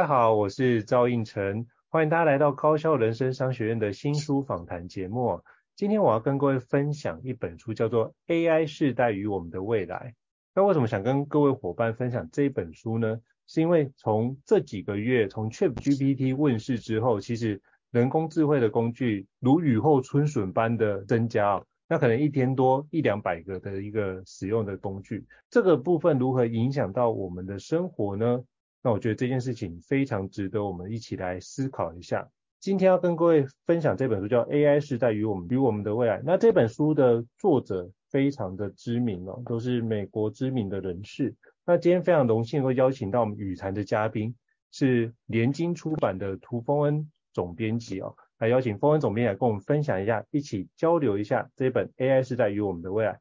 [0.00, 5.42] 大家好，我是赵胤丞，欢迎大家来到高校人生商学院的新书访谈节目。
[5.76, 10.14] 今天我要跟各位分享一本书，叫做《AI 世代与我们的未来》。
[10.54, 13.20] 那为什么想跟各位伙伴分享这本书呢？
[13.46, 21.62] 是因为从这几个月，从 ChatGPT 问世之后，其实人工智慧的工具如雨后春笋般的增加。
[21.86, 28.42] 那可能一天多一两百个的一个使用的工具，这个部分如何影响到我们的生活呢？
[28.82, 32.28] 那我觉得这件事情非常值得我们一起来思考一下。
[32.60, 36.18] 今天要跟各位分享这本书叫《AI 世代与我们与我们的未来》。
[36.24, 41.34] 那这本书的作者非常的知名哦，都是美国知名的人士。
[41.64, 44.34] 那今天非常荣幸会邀请到我们语坛的嘉宾，
[44.72, 53.12] 是联经出版的涂丰恩总编辑哦，来邀请丰恩总编辑来跟我们分享一下，一起交流一下这本《AI 世代与我们的未来》。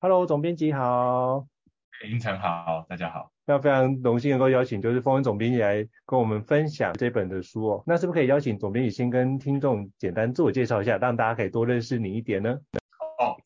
[0.00, 1.46] Hello，总编辑好。
[2.02, 3.35] 林晨好，大家好。
[3.48, 7.84] 那非常荣幸能够邀请，就是丰恩总编辑来跟我们分享这本的书哦。
[7.86, 12.58] 那是不是可以邀请总编辑先跟听众简单自我介绍一下，让大家可以多认识你一点呢？
[13.20, 13.36] 哦，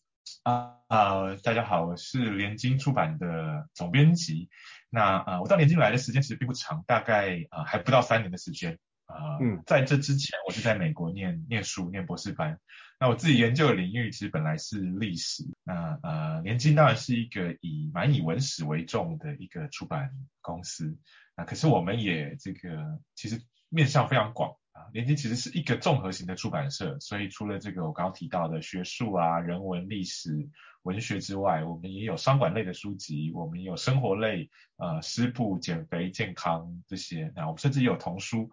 [0.44, 4.48] 啊、呃，大家好，我是联经出版的总编辑。
[4.88, 8.78] 那啊、呃，我到联经来的时间其实并不长，大概啊、呃、还不到三年的时间。
[9.04, 12.58] 啊、呃，嗯，在这之前，我是在美国念念书，念博士班。
[13.02, 15.42] 那我自己研究的领域其实本来是历史。
[15.64, 20.10] 那呃，联经当然是一个以蛮以文史为重的一个出版
[20.42, 20.98] 公司。
[21.34, 24.84] 那可是我们也这个其实面向非常广啊。
[24.92, 30.50] 联经其实是一个综合型的出版社，所以除了这个我刚刚提到的学术啊、人文、历史、
[30.82, 37.32] 文学之外，我们也有商管类的书籍，我们也有生活类，呃，食谱、减肥、健康这些。
[37.34, 38.50] 那我们甚至也有童书。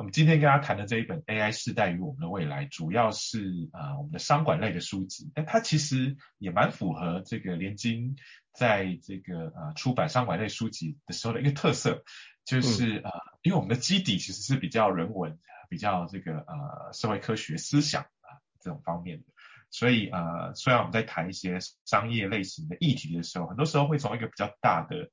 [0.00, 8.16] 我们今天跟大家谈的这一本《AI 世代与我们的未来》，主要是啊、呃、我们的商管类的书籍，但它其实也蛮符合这个联经
[8.54, 12.02] 在这个呃出版商管类书籍的时候的一个特色，
[12.46, 15.38] 就是啊、呃，因为我们的基底其实是比较人文、
[15.68, 19.24] 比较这个呃社会科学思想啊这种方面的，
[19.68, 25.10] 所以呃虽然我们在谈一些商业类型的议题的时候，很多时候会从一个比较大的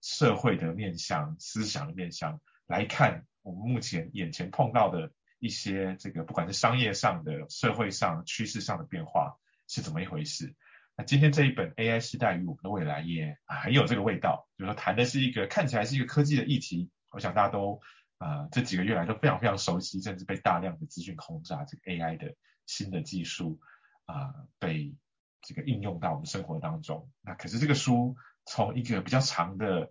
[0.00, 3.26] 社会的面向、思想的面向来看。
[3.50, 10.54] 我们目前眼前碰到的一些这个，不管是商业上的、社会上趋势上的变化是怎么一回事？
[10.96, 17.80] 那今天这一本 AI 时代与我们的未来也很有这个味道，就是说谈的是一个看起来是一个科技的议题，我想大家都
[18.18, 22.34] 啊、这几个月来都非常非常熟悉，甚至被大量的资讯轰炸，这个 AI 的
[22.66, 23.58] 新的技术
[24.04, 24.94] 啊、被
[25.40, 27.10] 这个应用到我们生活当中。
[27.22, 29.90] 那可是这个书从一个比较长的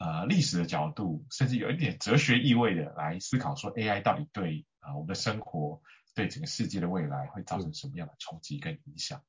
[0.00, 5.78] 呃，历史的角度，甚至有一点哲学意味的来思考，说 AI 到底对啊、呃、我们的生活，
[6.14, 9.20] 对整个世界的未来会造成什么样的冲击跟影响？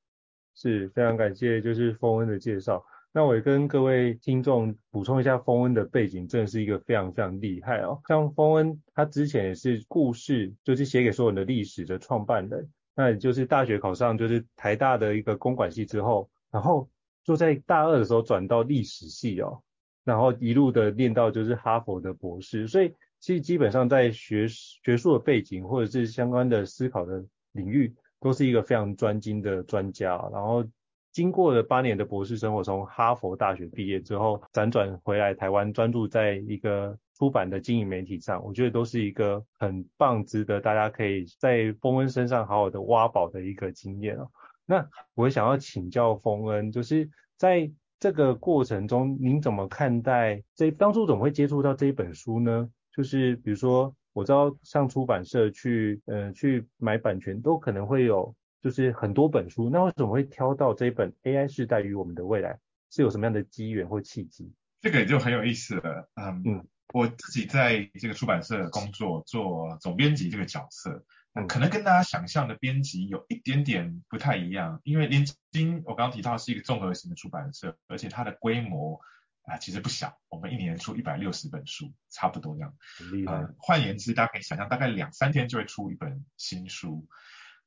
[0.56, 2.86] 是非常感谢，就是丰恩的介绍。
[3.12, 8.02] 那我也跟各位听众补充一下，丰恩的背景真的是一个非常非常厉害哦。
[8.08, 12.70] 像丰恩，他之前也是故事，就是写给所有人的历史的创办人。
[12.96, 16.90] 那也就是大学考上就是台大的一个公管系之后，然后
[17.26, 19.62] 就在大二的时候转到历史系哦。
[20.04, 30.18] 然后一路的念到就是哈佛的博士，所以其实基本上在学学术的背景或者是相关的思考的领域，都是一个非常专精的专家。
[30.32, 30.66] 然后
[31.12, 44.32] 经过了八年的博士生活，从哈佛大学毕业之后，辗转回来台湾，专注在一个出版的经营媒体上，我觉得都是一个很棒，值得大家可以在丰恩身上好好的挖宝的一个经验哦。
[44.66, 47.70] 那我想要请教丰恩，就是在
[48.02, 52.68] 这个过程中，您怎么看待这当初怎么会接触到这一本书呢？
[52.92, 62.58] 就是比如说，我知道上出版社去，呃，去买版权都可能会有，就是很多本书，那为什么会挑到这一本 AI 时代与我们的未来？
[62.90, 64.52] 是有什么样的机缘或契机？
[64.82, 66.10] 这个也就很有意思了。
[66.16, 71.06] 嗯嗯，我自己在这个出版社工作，做总编辑这个角色。
[71.34, 79.00] 嗯、可能跟大家想象的编辑有一点点不太一样，因为联经我刚刚提到是一个综合型的出版社，而且它的规模
[79.44, 82.74] 啊、呃、其实不小，我们一年出一百六十本书，差不多这样。
[82.98, 83.48] 很厉害。
[83.58, 87.08] 换、呃、言之，大家可以想象，大概两三天就会出一本新书。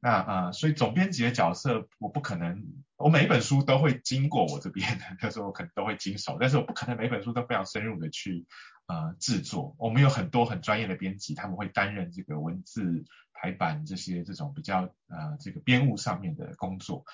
[0.01, 2.63] 那啊、呃，所以总编辑的角色，我不可能，
[2.99, 8.47] 我每一本书都会经过我这边的，就是我可能都会经手，但是我不可能每本书都非常深入的去
[8.87, 9.75] 呃制作。
[9.79, 17.05] 我们有很多很专业的编辑，他们会担任这个文字排版这些这种比较呃这个编务上面的工作。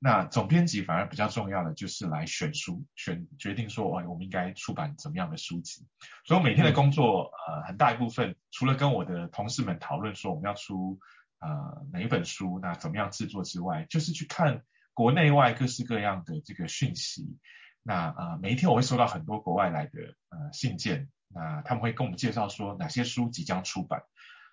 [0.00, 5.84] 那总编辑反而比较重要的就是来选书，选决定说，哎，我们应该出版怎么样的书籍。
[6.24, 11.00] 所以我每天的工作，呃，很大一部分除了跟我的同事们讨论说我们要出
[11.40, 14.62] 呃哪一本书，那怎么样制作之外，就是去看
[14.94, 17.36] 国内外各式各样的这个讯息。
[17.82, 19.92] 那呃每一天我会收到很多国外来的
[20.28, 24.02] 呃信件，那他们会跟我们介绍说哪些书即将出版。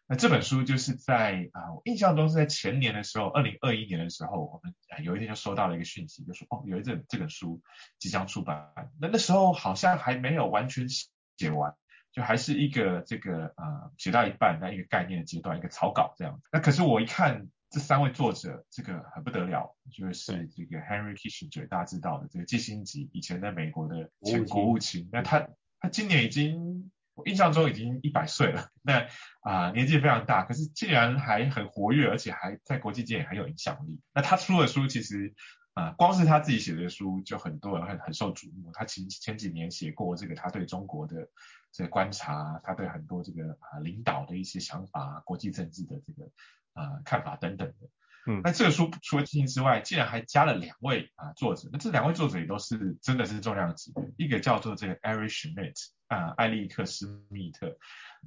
[0.08, 7.60] 那这本书就是在啊，我印象中是在前年的时候，二零二一年的时候，我们有一天就收到了一个讯息，就说哦，有一阵这本书
[7.98, 8.72] 即将出版。
[9.02, 11.74] 那那时候好像还没有完全写完，
[12.12, 16.40] 就还是一个这个啊写到一半那一个概念的阶段，一个草稿这样。
[16.52, 25.10] 那可是我一看这三位作者，这个很不得了，就是这个 Henry Kissinger 大家知道的这个基辛格，以前在美国的前国务卿。
[25.12, 25.46] 那他
[25.82, 26.90] 他今年已经。
[27.16, 29.00] 我印象中已经一百岁了，那
[29.40, 34.02] 啊、呃、年纪非常大，可是竟然还很活跃，而且还在国际间也很有影响力。
[34.14, 35.34] 那他出的书其实
[35.76, 38.70] 啊、呃，光是他自己写的书就很多人很很受瞩目。
[38.74, 41.30] 他前前几年写过这个他对中国的
[41.72, 46.30] 这个观察，他对很多这个啊、呃、领导的一些想法、国际政治的这个
[46.76, 47.90] 啊、呃、看法等等的。
[48.28, 51.68] 嗯，那这个书除了进行之外，竟然还加了两位啊作者。
[51.74, 55.90] 那这两位作者也都是真的是重量级的，一个叫做这个 Eric Schmidt。
[56.08, 57.80] 啊，艾利克斯密特，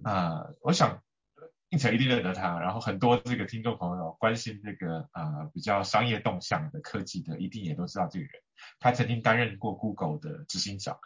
[0.03, 1.00] 啊，我想
[1.69, 8.33] 应承一定认得他，然后很多这个听众朋友关心这个啊比较商业动向的科技的，一定也都知道这个人。
[8.81, 10.99] 他曾经担任过 Google 的执行长，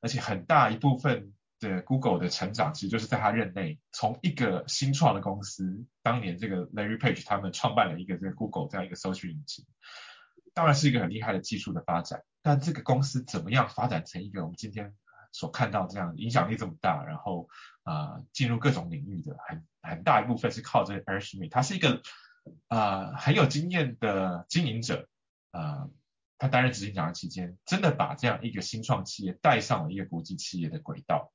[0.00, 9.66] 而且很大一部分的 Google 的成长，其实就是在他任内，从一个新创的公司，当年这个 Larry Page 他们创办了一个这个 Google 这样一个搜索引擎，
[10.54, 14.94] 当然是一个很厉害的技术的发展，但这个公司怎么样发展成一个我们今天
[15.32, 17.48] 所看到这样影响力这么大，然后
[17.82, 22.02] 啊、进入各种领域的很很大一部分是靠这个 Eric Schmidt，他是一个
[22.68, 25.08] 啊、很有经验的经营者
[25.50, 25.88] 啊、
[26.38, 31.32] 他担任执行长的期间，真的把这样一个新创企业带上了一个国际企业的轨道。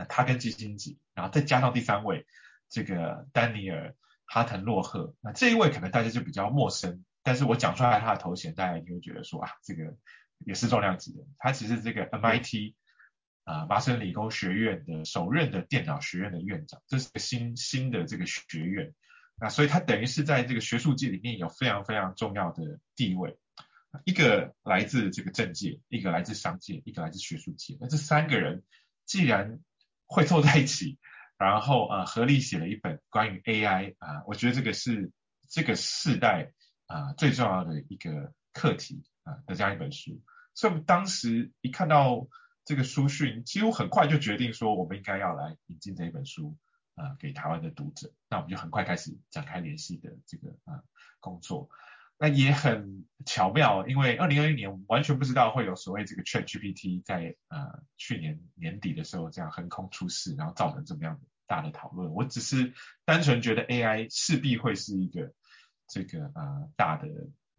[0.00, 2.24] 那他跟基辛格，然后再加上第三位
[2.70, 3.94] 这个丹尼尔
[4.24, 9.94] 哈滕洛赫，那这一位可能大家就比较陌生，但是我讲出来他的头衔，大家就会觉得说啊，这个
[10.38, 12.74] 也是重量级的，他其实这个 MIT。
[13.44, 18.94] 啊，麻省理工学院的首任的电脑学院的院长，这是个新新的这个学院，
[19.40, 23.38] 那所以他等于是在这个学术界里面有非常非常重要的地位，
[24.04, 28.62] 一个来自这个政界，一个来自商界，一个来自学术界，那这三个人
[29.04, 29.58] 既然
[30.10, 30.98] 会凑在一起，
[31.38, 35.10] 然后啊合力写了一本关于 AI 啊，我觉得这个是
[35.48, 36.52] 这个世代
[36.86, 40.20] 啊最重要的一个课题啊的这样一本书，
[40.54, 42.28] 所以我们当时一看到。
[42.62, 46.56] 这个书讯几乎很快就决定说，我们应该要来引进这一本书
[46.94, 48.12] 啊、给台湾的读者。
[48.28, 50.84] 那我们就很快开始展开联系的这个啊、
[51.18, 51.68] 工作。
[52.20, 62.12] 那也很巧妙，因为二零二一年完全不知道会有所谓这个 ChatGPT 在呃去年年底的时候这样横空出世，然后造成这么样大的讨论。
[62.12, 62.74] 我只是
[63.04, 65.32] 单纯觉得 AI 势必会是一个
[65.88, 67.08] 这个啊、呃、大的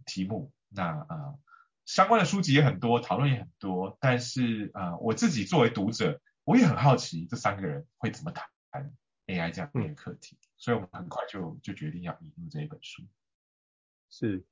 [0.06, 0.54] 题目。
[0.69, 1.08] 那啊。
[1.10, 1.40] 呃
[1.84, 8.46] 相关的书籍也很多，讨论也很多，但是啊、呃，我自己作为读者，我也很好奇这三个人会怎么谈
[9.25, 13.03] AI 这样的课题，嗯、所以我们很快就就决定要引入这一本书。
[14.12, 14.44] 是，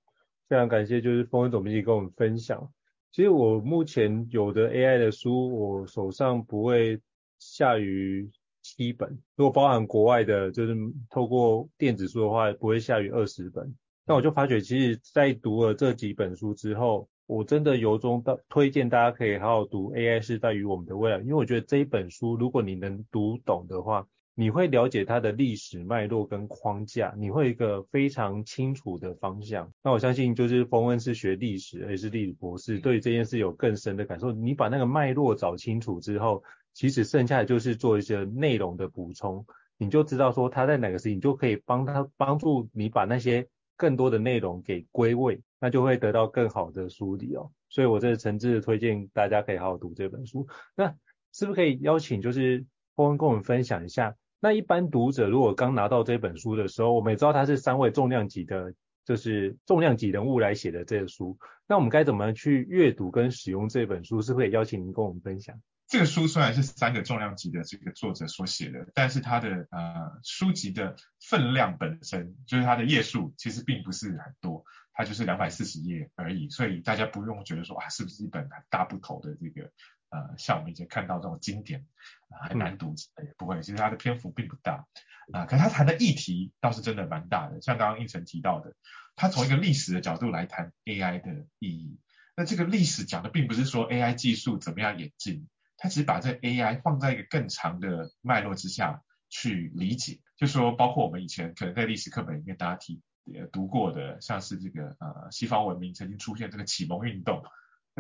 [0.48, 2.72] 非常感谢，就是丰恩总编辑跟我们分享。
[3.12, 7.00] 其实我目前有的 AI 的书，我手上不会
[7.40, 8.30] 下于
[8.62, 10.76] 七本，如果包含国外的，就是
[11.10, 13.76] 透过电子书的话，不会下于二十本。
[14.06, 24.08] 那我就发觉，其实，在读了这几本书之后，我真的由衷的推荐大家可以好好读《AI 是在于我们的未来》，因为我觉得这一本书，如果你能读懂的话，
[24.40, 29.70] 你会了解它的历史脉络跟框架，你会有一个非常清楚的方向。
[29.84, 34.32] 那我相信，就是冯恩是学历史，也是历史博士，对这件事有更深的感受。
[34.32, 36.42] 你把那个脉络找清楚之后，
[36.74, 39.46] 其实剩下的就是做一些内容的补充，
[39.78, 45.42] 你就知道说他在哪个事情，你就可以帮他帮助你把那些更多的内容给归位。
[45.60, 50.48] 那就会得到更好的梳理哦，所以我这诚挚的推荐大家可以好好读这本书。
[50.78, 50.96] 那
[51.34, 52.66] 是不是可以邀请就是
[52.96, 54.16] 跟我们分享一下？
[54.40, 58.74] 那一般读者如果刚拿到这本书的时候，我们也知道它是三位重量级的，
[59.06, 64.22] 就是重量级人物来写的这个书，那我们该怎么去阅读跟使用这本书？
[64.22, 65.62] 是不是可以邀请您跟我们分享？
[65.88, 79.72] 这个书虽然是三个重量级的这个作者所写的，但是它的呃书籍的分量本身，就是它的页数其实并不是很多，它就是两百四十页而已，所以大家不用觉得说啊是不是一本很大部头的这个
[80.10, 81.86] 呃像我们以前看到这种经典
[82.30, 84.86] 啊很难读，也不会，其实它的篇幅并不大
[85.34, 88.76] 啊，可是它谈的议题倒是真的蛮大的，像刚刚应成提到的，
[89.16, 92.00] 他从一个历史的角度来谈 AI 的意义，
[92.36, 95.48] 那这个历史讲的并不是说 AI 技术怎么样演进。
[95.82, 103.02] 他只是把这 AI 放在一个更长的脉络之下去理解，就说包括我们以前可能在历史课本里面大家提
[103.34, 107.42] 呃读过的，像是这个呃西方文明曾经出现这个启蒙运动，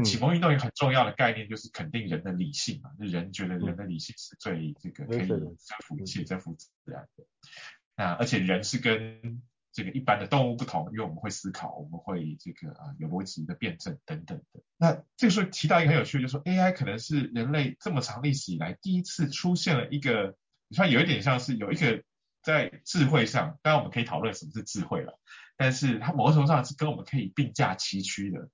[0.04, 7.26] 启蒙运动一个很重要的概念就是肯定人的理性嘛，就人觉得人的理性是最这个可以征服一切、征服自然的，
[7.96, 9.42] 那而且人是跟
[9.72, 14.62] 这个一般的动物不同，因为我们会思考，我们会这个啊有逻辑的辩证等等的。
[14.78, 20.36] 那这个时候提到一个很有趣的，就是说 AI 可能是人类这么长历史以来第一次出现了一个，
[20.68, 22.04] 你说有一点像是有一个
[22.42, 25.20] 在智慧上，当然我们可以讨论什么是智慧了，
[25.56, 28.50] 但是它某种程度上是跟我们可以并驾齐驱的。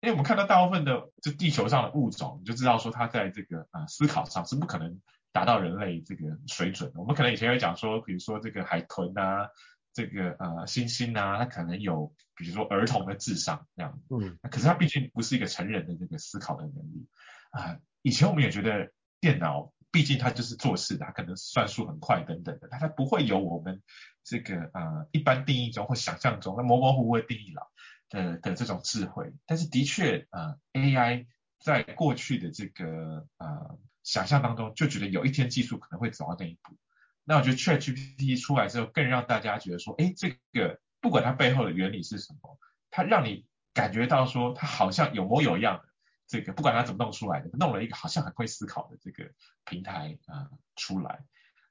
[0.00, 5.00] 因为我们看到大部分的就地球上的物种，你就知道说它在这个啊思考上是不可能
[5.32, 7.00] 达到人类这个水准的。
[7.00, 9.48] 我们可能以前会讲说，比如说这个海豚啊。
[9.94, 17.08] 这个呃，猩猩啊，它可能有，比如说儿童的智商这样，嗯，可是它毕竟不是一个成人的这个思考的能力
[17.50, 17.80] 啊、呃。
[18.02, 23.82] 以前我们也觉得电脑，毕竟它就是做事的，它可能算术很快等等的，它它不会有我们
[24.22, 27.68] 这个呃一般定义中或想象中那模模糊糊的定义了
[28.08, 29.32] 的的这种智慧。
[29.46, 31.26] 但是的确呃，AI
[31.58, 36.76] 在过去的这个呃想象当中，就觉得有一天技术可能会走到那一步。
[37.24, 42.58] 那我觉得 ChatGPT 出来之后，更让大家觉得说，哎，这个不管它背后的原理是什么，
[42.90, 45.84] 它让你感觉到说，它好像有模有样
[46.26, 49.30] 这个，不管它怎么弄出来的，弄了一个好像很会思考的这个
[49.66, 51.22] 平台啊、出来，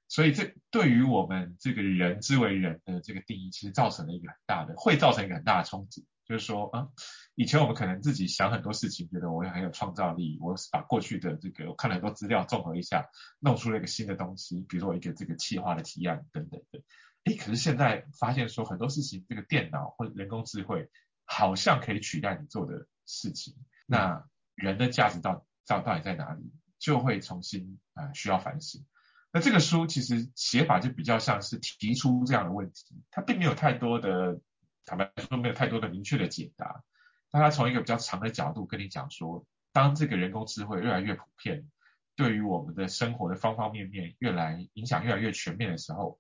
[0.08, 6.06] 所以这对于我们这个人之为人的这个定义，其实造成了一个很大的，会造成一个很大的冲击。
[6.28, 6.90] 就是说啊，
[7.36, 13.06] 以前我们可能自己想很多事情，觉得我很有创造力，我把过去的这个我看了很多资料综合一下，
[13.40, 16.82] 弄出了一个新的东西，比如说一个这个企划的提案等等的。
[17.24, 20.90] 诶，可是现在发现说很多事情，这个电脑或人工智慧
[21.24, 23.56] 好像可以取代你做的事情，
[23.86, 28.86] 那人的价值到到到底在哪里，就会重新啊、需要反省。
[29.32, 34.42] 那这个书其实写法就比较像是提出这样的问题，它并没有太多的。
[34.88, 36.82] 坦白说，没有太多的明确的解答，
[37.30, 41.70] 但他从一个比较长的角度跟你讲说，当这个人工智慧越来越普遍，
[42.16, 46.18] 对于我们的生活的方方面面越来影响越来越全面的时候，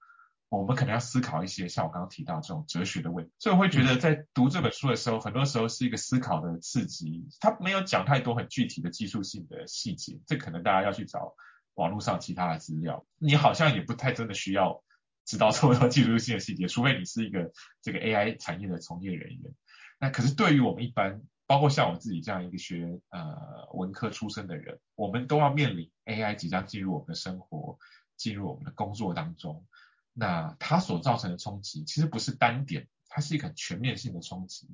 [0.49, 3.31] 我们可能要思考一些像我刚刚提到这种哲学的问题。
[3.39, 7.25] 所以我会觉得在读这本书的时候，很多时候是一个思考的刺激。
[7.39, 11.35] 他没有讲太多很具体的技术性的细节，这可能大家要去找
[11.75, 13.05] 网络上其他的资料。
[13.17, 14.83] 你好像也不太真的需要。
[15.27, 19.53] 知道这么多技术性的细节，除非你是一个这个 AI 产业的从业人员。
[19.99, 27.77] 那可是对于我们一般，包括像我自己这样一个学呃文科出身的人，我们都要面临 AI 即将进入我们的生活，
[28.15, 29.65] 进入我们的工作当中。
[30.13, 34.69] 那它所造成的冲击，其实不是单点，它是一个很全面性的冲击。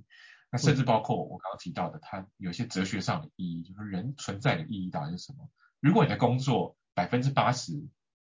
[0.51, 5.49] 那甚至包括我刚刚提到的，它有些哲学上的意义，就是人存在的意义到底是什么？
[5.79, 7.87] 如果你的工作百分之八十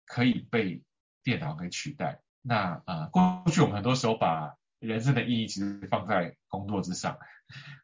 [0.07, 0.83] 可以被
[1.23, 7.19] 电脑可以取代，那呃，过去我们很多时候把人生的意义其实放在工作之上，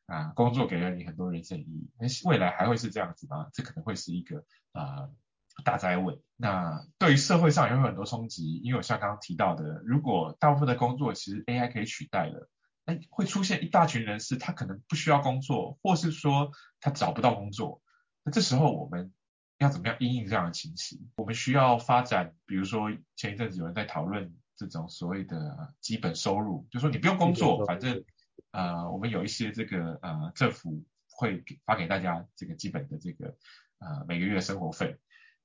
[0.07, 3.49] 啊，工作给了你很多人生意义，那未来还会是这样子吗？
[3.53, 5.09] 这可能会是一个啊、
[5.65, 6.19] 大哉问。
[6.37, 12.49] 那对于社会上也会有很多冲击，因为我像刚刚提到的，如果大部分的工作其实 AI 可以取代了，
[12.87, 17.81] 哎，会出现一大群人是他可能不需要工作，或是说他找不到工作，
[18.25, 19.13] 那这时候我们。
[19.59, 21.11] 要怎么样应应这样的情形？
[21.17, 28.05] 我们需要发展，比如说前一阵子有人在讨论这种所谓的基本收入，就是说你不用工作，反正
[28.53, 33.37] 呃我们有一些这个呃政府会发给大家这个基本的这个
[33.79, 34.97] 呃每个月的生活费。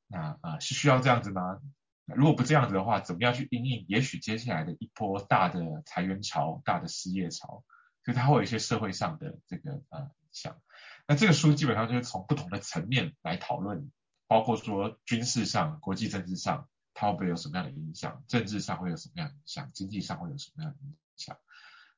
[0.08, 1.60] 那啊、呃、是需要这样子吗？
[2.06, 3.86] 如果不这样子的话，怎么样去应应？
[3.88, 7.64] 也许接下来的一波大的裁员潮、大的失业潮，
[8.04, 10.56] 所以它会有一些社会上的这个呃影响。
[11.08, 13.92] 那这个书基本上就是从不同的层面来讨论。
[14.34, 18.24] 包括说军事上、国际政治上，它会不会有什么样的影响？
[18.28, 19.70] 政治上会有什么样的影响？
[19.76, 21.38] 经济上会有什么样的影响？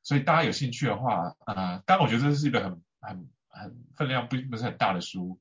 [0.04, 5.40] 所以大家有兴趣的话，呃，当然我觉得这是一个很、很、很分量不不是很大的书，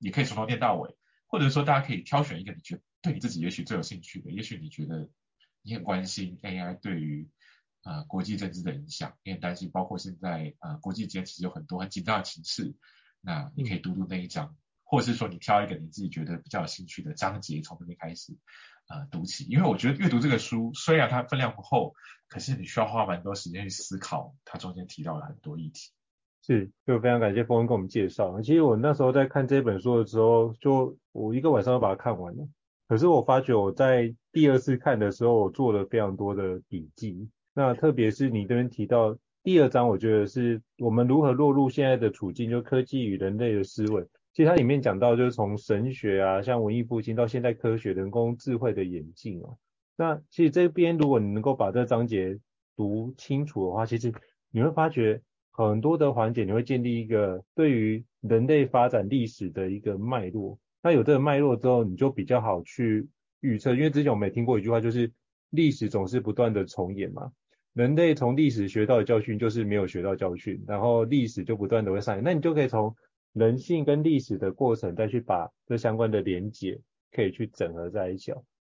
[0.00, 0.96] 也可以从头念到尾，
[1.28, 5.08] 或者说大家可以挑选一个你觉得对你自己也许最有兴趣的，也许你觉得
[5.62, 7.30] 你很关心 AI 对于
[7.84, 12.74] 呃国际政治的影响，你很担心，包括现在呃国际间其实有很多很紧张的情势，
[13.20, 14.56] 那你可以读读那一章。
[14.84, 18.36] 或者是说你挑一个你自己觉得比较有兴趣的章节，从那边开始
[18.88, 19.44] 呃读起。
[19.44, 21.94] 因为我觉得阅读这个书虽然它分量不厚，
[22.28, 25.90] 可是你需要花蛮多时间去思考它中间提到的很多议题。
[26.46, 28.40] 是，就非常感谢峰恩给我们介绍。
[28.42, 32.46] 其实我那时候在看这本书的时候，就我一个晚上就把它看完了。
[32.86, 37.30] 可是我发觉我在第二次看的时候，我做了非常多的笔记。
[37.54, 44.06] 那特别是你这边提到第二章，我觉得是我们如何落入现在的处境，就科技与人类的思维。
[44.34, 49.56] 其实它里面讲到，就是从神学啊，像文艺复兴到现代科学、人工智慧的演进哦。
[49.96, 52.36] 那其实这边如果你能够把这章节
[52.76, 54.12] 读清楚的话，其实
[54.50, 55.22] 你会发觉
[55.52, 60.58] 很多的环节，你会建立一个对于人类发展历史的一个脉络。
[60.82, 63.06] 那有这个脉络之后，你就比较好去
[63.38, 65.12] 预测，因为之前我们也听过一句话，就是
[65.50, 67.30] 历史总是不断的重演嘛。
[67.72, 72.24] 人类从历史学到的教训就是没有学到教训，然后历史就不断的会上演。
[72.24, 72.94] 那你就可以从
[73.34, 76.80] 人性跟历史的过程，再去把这相关的连结
[77.12, 78.32] 可以去整合在一起。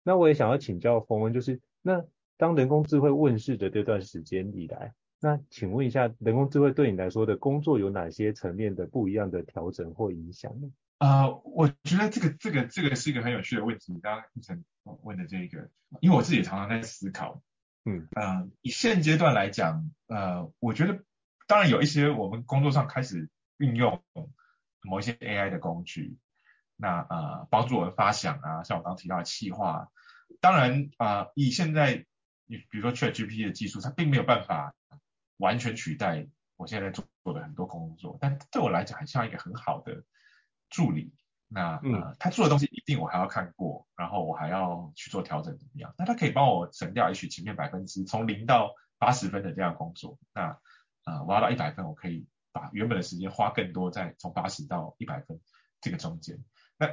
[0.02, 2.02] 那我也想要请教冯文，就是那
[2.36, 10.70] 当人工智慧问世的这段时间以来，那请问一下，人工智慧对你来说的工作有哪些层面的不一样的调整或影响呢？
[10.98, 13.98] 啊、呃，我觉得这个这个这个是一个很有趣的问题。
[14.00, 14.64] 刚刚一晨
[15.02, 15.68] 问的这个，
[16.00, 17.42] 因为我自己也常常在思考。
[17.84, 21.02] 嗯嗯、呃，以现阶段来讲，呃，我觉得
[21.46, 24.02] 当然有一些我们工作上开始运用
[24.84, 26.18] 某一些 AI 的工具，
[26.76, 29.88] 那呃帮助我们发想啊，像我刚刚提到的企划。
[30.40, 32.06] 当然啊、呃，以现在
[32.46, 34.74] 你比如说 ChatGPT 的技术，它并没有办法
[35.38, 36.26] 完全取代
[36.56, 40.04] 我现在在做的很多工作，但对我来讲，很像一个很好的。
[40.70, 41.14] 助理，
[41.46, 45.94] 那呃，他做的东西一定我还要看过，然后我还要去做调整怎么样？
[45.96, 50.58] 那他可以帮我省掉也许前面百分之从零到八十分的这样工作，那
[51.04, 55.38] 呃，我要到一百分，我可以把原本的时间花更多在从八十到一百分
[55.80, 56.38] 这个中间。
[56.78, 56.88] 那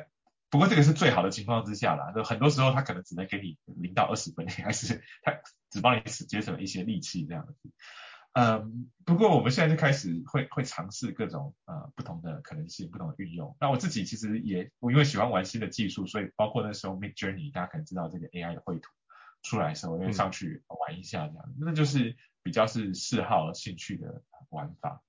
[0.49, 5.39] 不过这个是最好的情况之下啦，就很多时候他可能只能给你零到二十分，还是他
[5.69, 7.71] 只帮你节省了一些力气这样子。
[8.33, 13.55] 嗯，不过我们现在就开始会会尝试各种呃不同的可能性，不同的运用。
[13.59, 18.89] 那我自己其实也我因为喜欢玩新的技术，所以包括那时候 Midjourney，大家可能知道这个 AI 的绘图
[19.43, 25.01] 出来的时候，我就上去玩一下这样，嗯、那就是比较是嗜好兴趣的玩法。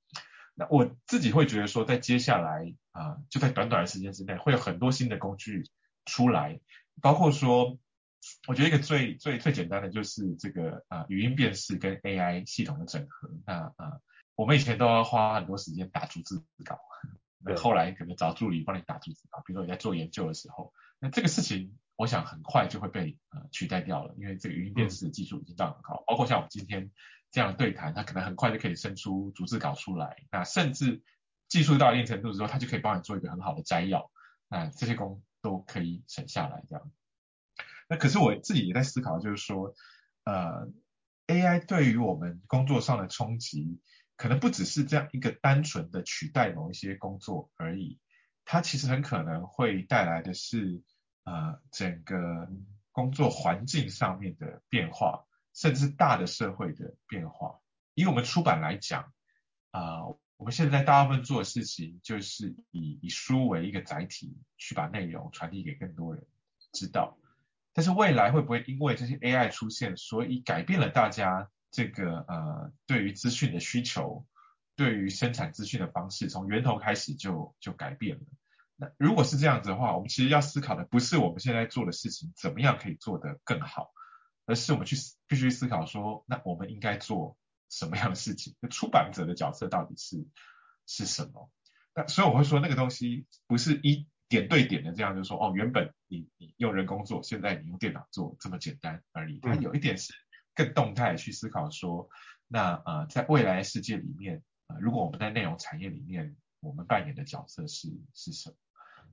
[0.54, 5.64] 那我自己会觉得说，在接下来啊、呃，就在短短的时间之内，会有很多新的工具
[6.04, 6.60] 出来，
[7.00, 7.78] 包括说。
[8.46, 13.28] 我觉得一个最最最简单的就是这个啊、呃、语音辨识跟 AI 系统的整合。
[13.44, 14.00] 那啊、呃，
[14.36, 16.78] 我们以前都要花很多时间打逐字稿，
[17.40, 19.42] 那后来可能找助理帮你打逐字稿。
[19.44, 26.04] 比如说你在做研究的时候，那这个事情我想很快就会被呃取代掉了，因为这个语音辨识的技术已经到很高。
[26.06, 26.92] 包括像我们今天
[27.32, 30.24] 这样对谈，他可能很快就可以生出逐字稿出来。
[30.30, 31.02] 那甚至
[31.48, 34.10] 技术到一定程度之后，他，就可以帮你做一个很好的摘要。
[34.48, 36.92] 那这些工都可以省下来，这样。
[37.88, 39.74] 那可是我自己也在思考，就是说，
[40.24, 40.68] 呃
[41.26, 43.80] ，AI 对于我们工作上的冲击，
[44.16, 47.98] 可能不只是这样一个单纯的取代某一些工作而已，
[48.44, 50.82] 它其实很可能会带来的是，
[51.24, 52.48] 呃，整个
[52.92, 57.58] 工作环境上面的变化，甚至大的社会的变化。
[57.94, 59.12] 以我们出版来讲，
[59.70, 66.26] 啊、我们现在大部分做的事情就是以以书为一个载体，去把内容传递给更多人
[66.72, 67.18] 知道。
[67.74, 74.26] 但是未来会不会因为这些 AI 出现，所以改变了大家这个呃对于资讯的需求，
[74.76, 78.24] 对于生产资讯的方式，从源头开始就就改变了？
[78.76, 83.92] 那如果是这样子的话，我们其实要思考的不是我们现在做的事情怎么样可以做得更好，
[84.46, 87.36] 而是我们去必须思考说，那我们应该做
[87.68, 88.54] 什么样的事情？
[88.60, 90.26] 那出版者的角色到底是
[90.86, 91.50] 是什么？
[91.94, 94.06] 那所以我会说，那个东西不是一。
[94.28, 99.38] 点对点的这样就是说，哦，原本你你用人工做，现在你用电脑做，这么简单而已。
[99.40, 100.14] 它有一点是
[100.54, 102.08] 更动态去思考说，
[102.48, 108.56] 那呃，在未来世界里面，呃，如果我们在内容产业里面，我们扮演的角色是是什么？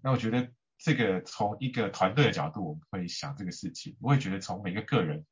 [0.01, 3.95] 那我觉得这个从一个团队的角度，我们会想这个事情。
[3.99, 5.23] 我也觉得从每个个人，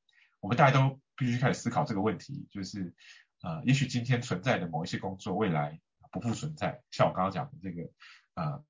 [0.41, 2.93] 我们大家都必须开始思考这个问题，就是
[3.41, 5.79] 呃，也许今天存在的某一些工作，未来
[6.11, 6.81] 不复存在。
[6.91, 7.89] 像我刚刚讲的这个，
[8.35, 8.63] 呃。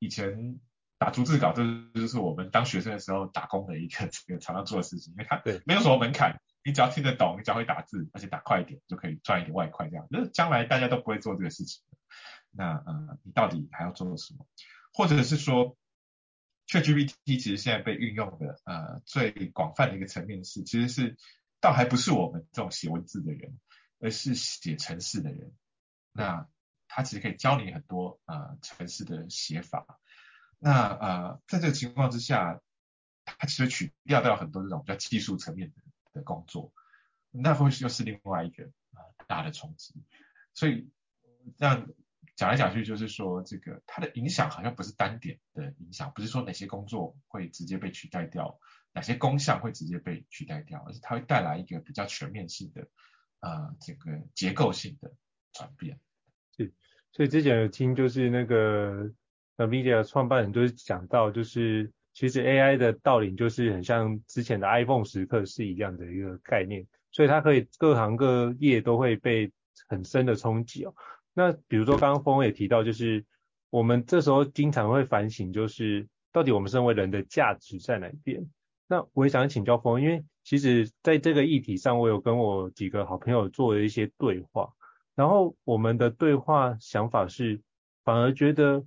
[0.00, 0.60] 以前
[0.98, 1.62] 打逐字稿，这
[1.94, 10.06] 就是我们当学生的时候打工的一个 这个常常做的事情，因为它没有什么门槛，你只要听得懂，你只要会打字，而且打快一点，就可以赚一点外快这样。
[10.10, 11.82] 那将来大家都不会做这个事情，
[12.50, 14.46] 那呃，你到底还要做什么？
[14.92, 15.74] 或者是说
[16.68, 21.16] ，ChatGPT 其实现在被运用的呃最广泛的一个层面是，其实是
[21.60, 23.58] 倒还不是我们这种写文字的人，
[24.00, 25.52] 而是写程式的人。
[26.12, 26.48] 那
[26.88, 29.98] 它其实可以教你很多呃程式的写法，
[30.58, 32.60] 那呃，在这个情况之下，
[33.24, 35.72] 它其实取掉掉很多这种比较技术层面
[36.12, 36.72] 的工作，
[37.30, 39.94] 那会又是另外一个啊、呃、大的冲击。
[40.52, 40.88] 所以
[41.56, 41.88] 这样
[42.36, 48.58] 讲来讲去，就是说这个它的影响好像不是单点的影响，不是说哪些工作会直接被取代掉，
[48.92, 52.88] 哪些工项会直接被取代掉，而是它会带来一个比较全面性的
[53.40, 55.12] 呃这个结构性的
[55.52, 56.00] 转变。
[56.56, 56.72] 是，
[57.12, 59.12] 所以之前有听就是那个
[59.56, 69.52] NVIDIA 创办人就是讲到，就是其实 AI 的到临就是很像之前的 iPhone 时刻是一样的一个概念，所以它可以各行各业都会被
[69.86, 70.94] 很深的冲击哦。
[71.34, 73.24] 那比如说刚刚峰也提到，就是
[73.70, 78.48] 我们这时候经常会反省，就是到底我们身为人的价值在哪边？
[78.86, 84.72] 那我也想请教峰，因为其实在这个议题上，我有跟我几个好朋友做了一些对话。
[85.14, 87.60] 然后我们的对话想法是，
[88.04, 88.84] 反而觉得，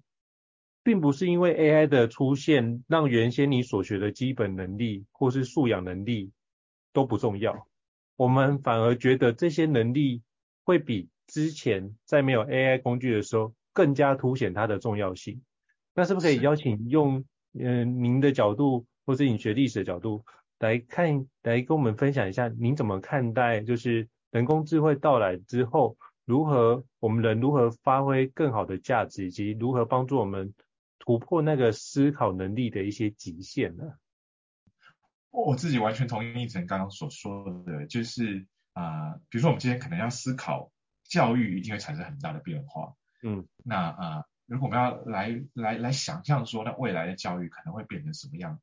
[0.84, 6.32] 并不是因为 AI 的出现，让原先你所学的基本能力或是素养能力
[6.94, 7.68] 都不重要。
[8.16, 10.22] 我们反而觉得这些能力
[10.64, 15.42] 会比之前在没有 AI 工具的时候更加凸显它的重要性。
[15.94, 20.24] 那是不是可以邀请用嗯、呃、您的角度，或是你学历史的角度
[20.60, 25.98] 来看，来跟我们分享一下，您怎么看待就是人工智慧到来之后？
[26.26, 30.54] 如何我们人如何发挥更好的价值，以及如何帮助我们
[31.00, 33.94] 突破那个思考能力的一些极限呢？
[35.32, 40.70] 我自己完全同意胤丞刚刚所说的，就是啊、呃，比如说我们今天可能要思考
[41.08, 42.94] 教育一定会产生很大的变化，
[43.24, 48.62] 嗯，那啊、呃，如果我们要来来来想象说，那未来的教育可能会变成什么样子？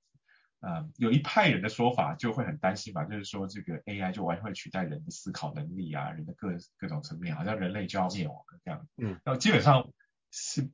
[0.60, 8.88] 呃，有一派人的说法就会很担心吧，就是说这个 AI 就完全会取代人的思考能力啊，人的各各种层面，好像人类就要灭亡了这样。
[8.96, 9.92] 嗯，那基本上
[10.30, 10.70] 是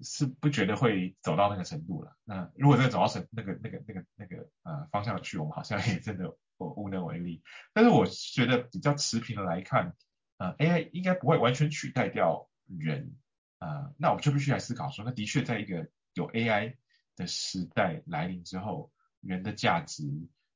[0.00, 2.14] 是不觉得会走到那个程度了。
[2.24, 7.42] 那如果真的走到成那个那个那个那个呃方向去，我们好像也真的我无能为力。
[7.72, 9.94] 但是我觉得比较持平的来看，
[10.40, 13.14] 呃，AI 应该不会完全取代掉人
[13.58, 16.76] 啊，呃，那我们就必须来思考说，那的确在一个有 AI
[17.14, 20.02] 的时代来临之后，人的价值，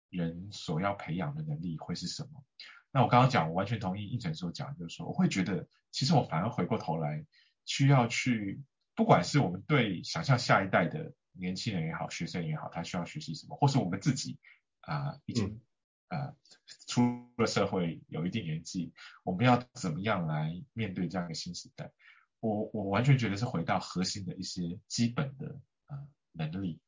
[0.09, 2.43] 人所要培养的能力会是什么？
[2.91, 7.27] 那我刚刚讲，我完全同意胤丞所讲，就是说，我会觉得，其实我反而回过头来，
[7.67, 8.63] 需要去，
[8.95, 14.39] 不管是我们对想象下一代的年轻人也好，学生也好，他需要学习什么，或是我们自己
[14.81, 15.61] 啊、已经
[16.09, 16.37] 呃
[16.87, 21.93] 出了社会，有一定年纪，我们要怎么样来面对这样一个新时代？
[22.41, 25.61] 我我完全觉得是回到核心的一些基本的。
[25.87, 26.81] 呃能力，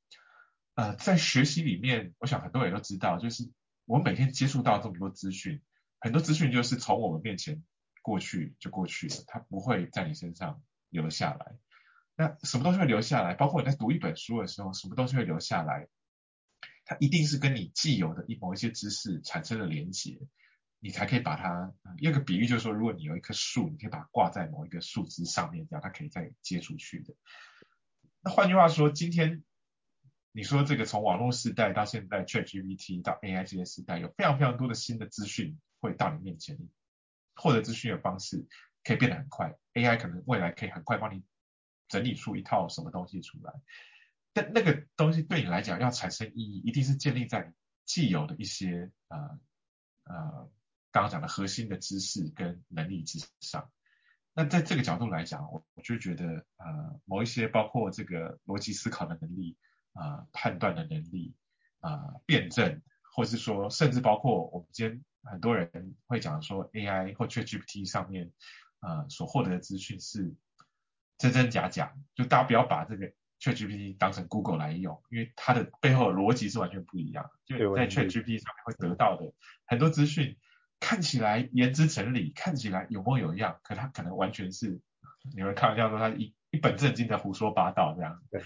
[0.75, 3.49] 呃，在学习里面，我想很多人都知道，就是
[3.85, 5.63] 我每天接触到这么多资讯，
[6.01, 7.63] 很多资讯就是从我们面前
[8.03, 11.57] 过去就过去了，它不会在你身上留下来。
[12.17, 13.35] 那什么东西会留下来？
[13.35, 15.87] 包括你在读一本书的时候，什么东西会留下来？
[16.87, 20.21] 它一定是跟你既有的一某一些知识产生了连结，
[20.79, 21.75] 你才可以把它。
[21.99, 27.15] 一个比喻就是说，如果你有一棵树，你可以把它挂在某一个树枝上面，这样它可以再接出去的。
[28.21, 29.43] 那换句话说，今天
[30.33, 36.57] 你说这个从网络时代到现在 ChatGPT 到 AI 这些时代，有非常非常多的新的资讯会到你面前，
[37.35, 38.47] 获得资讯的方式
[38.85, 39.57] 可以变得很快。
[39.75, 41.25] AI 可能未来可以很快帮你
[41.89, 43.53] 整理出一套什么东西出来，
[44.37, 47.55] 但那个东西对你来讲要产生意义，一定是建立在
[47.87, 49.19] 既有的一些呃
[50.05, 50.51] 呃
[50.93, 53.73] 刚刚讲的核心的知识跟能力之上。
[54.35, 59.57] 那在这个角度来讲，我我就觉得，呃，某一些包括这个逻辑思考的能力，
[59.95, 61.35] 啊、呃，判断的能力，
[61.81, 62.83] 啊、呃，辩证，
[63.15, 68.31] 或是说，甚至包括我们今天很多人会讲说，AI 或 ChatGPT 上面，
[68.81, 70.35] 呃，所获得的资讯是
[71.17, 79.33] 真真假假，就大家不要把这个 ChatGPT 当成 Google 来用，因为它的背后的逻辑是完全不一样的，就在 ChatGPT 上面会得到的
[79.67, 80.37] 很多资讯。
[80.79, 84.79] 看起来言之成理，看起来有模有样，可它可能完全是，
[85.35, 88.23] 你们开玩笑说他一一本正经的胡说八道这样。
[88.31, 88.43] 对。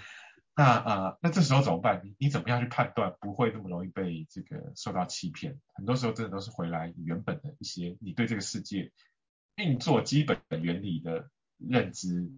[0.54, 2.00] 那啊、呃，那这时候怎么办？
[2.04, 5.58] 你你怎么样去判断不会那么容易被这个受到欺骗？
[5.74, 8.92] 很多时候真的都是回来原本的一些你对这个世界
[9.56, 12.30] 运作基本的原理的认知。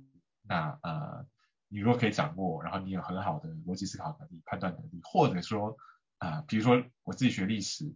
[0.43, 1.27] 那呃，
[1.73, 5.77] 你如果可以掌握，然后你有很好的逻辑思考能力、判断能力，或者说
[6.19, 7.93] 啊、比如说我自己学历史。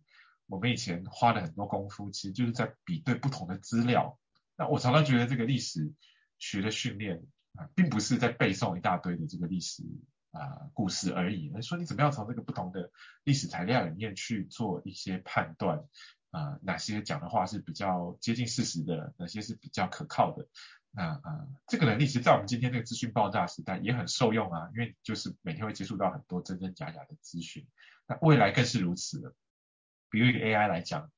[0.49, 4.17] 我们以前花了很多功夫，其实就是在比对不同的资料。
[4.57, 5.93] 那我常常觉得这个历史
[6.39, 7.21] 学的训练
[7.55, 9.83] 啊，并不是在背诵一大堆的这个历史
[10.31, 11.51] 啊故事而已。
[11.53, 12.93] 而说你怎么样从这个不同的
[13.25, 15.85] 历史材料里面去做一些判断
[16.31, 20.47] 啊，哪些讲的话是比较接近事实的，哪些是比较可靠的。
[20.99, 27.69] 那啊、呃，这个能力其实，在我们今天这个资讯爆炸时代也很受用啊，因为就是每天会接触到很多真真假假的资讯。
[28.07, 29.37] 那未来更是如此了。
[30.09, 31.13] 比如一个 AI 来讲，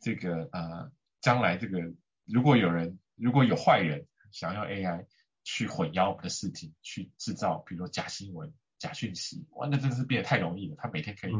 [0.00, 0.90] 这个呃，
[1.20, 1.78] 将来这个
[2.24, 5.06] 如果有人，如果有坏人想要用 AI
[5.44, 10.74] 去混淆我们的视听，去制造比如说假新闻、假讯息，哇，那真的是变得太容易了。
[10.76, 11.32] 他每天可以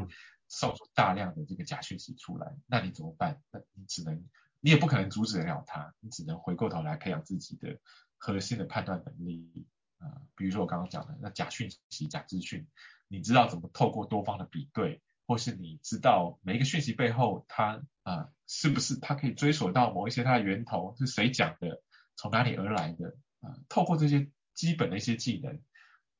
[0.46, 3.42] 送出大量的这个假讯息出来，嗯、那你怎么办？
[3.50, 4.24] 那你只能。
[4.60, 7.78] 你也不可能阻止得了他，你只能回过头来培养自己的
[8.16, 9.66] 核心的判断能力
[9.98, 12.66] 啊、比如说我刚刚讲的那假讯息、假资讯，
[13.08, 21.82] 你知道怎么透过多方的比对，或是你知道每一个讯息背后它啊、是不是它可以追索到某一些它的源头是谁讲的，
[22.16, 25.60] 从哪里而来的啊、透过这些基本的一些技能。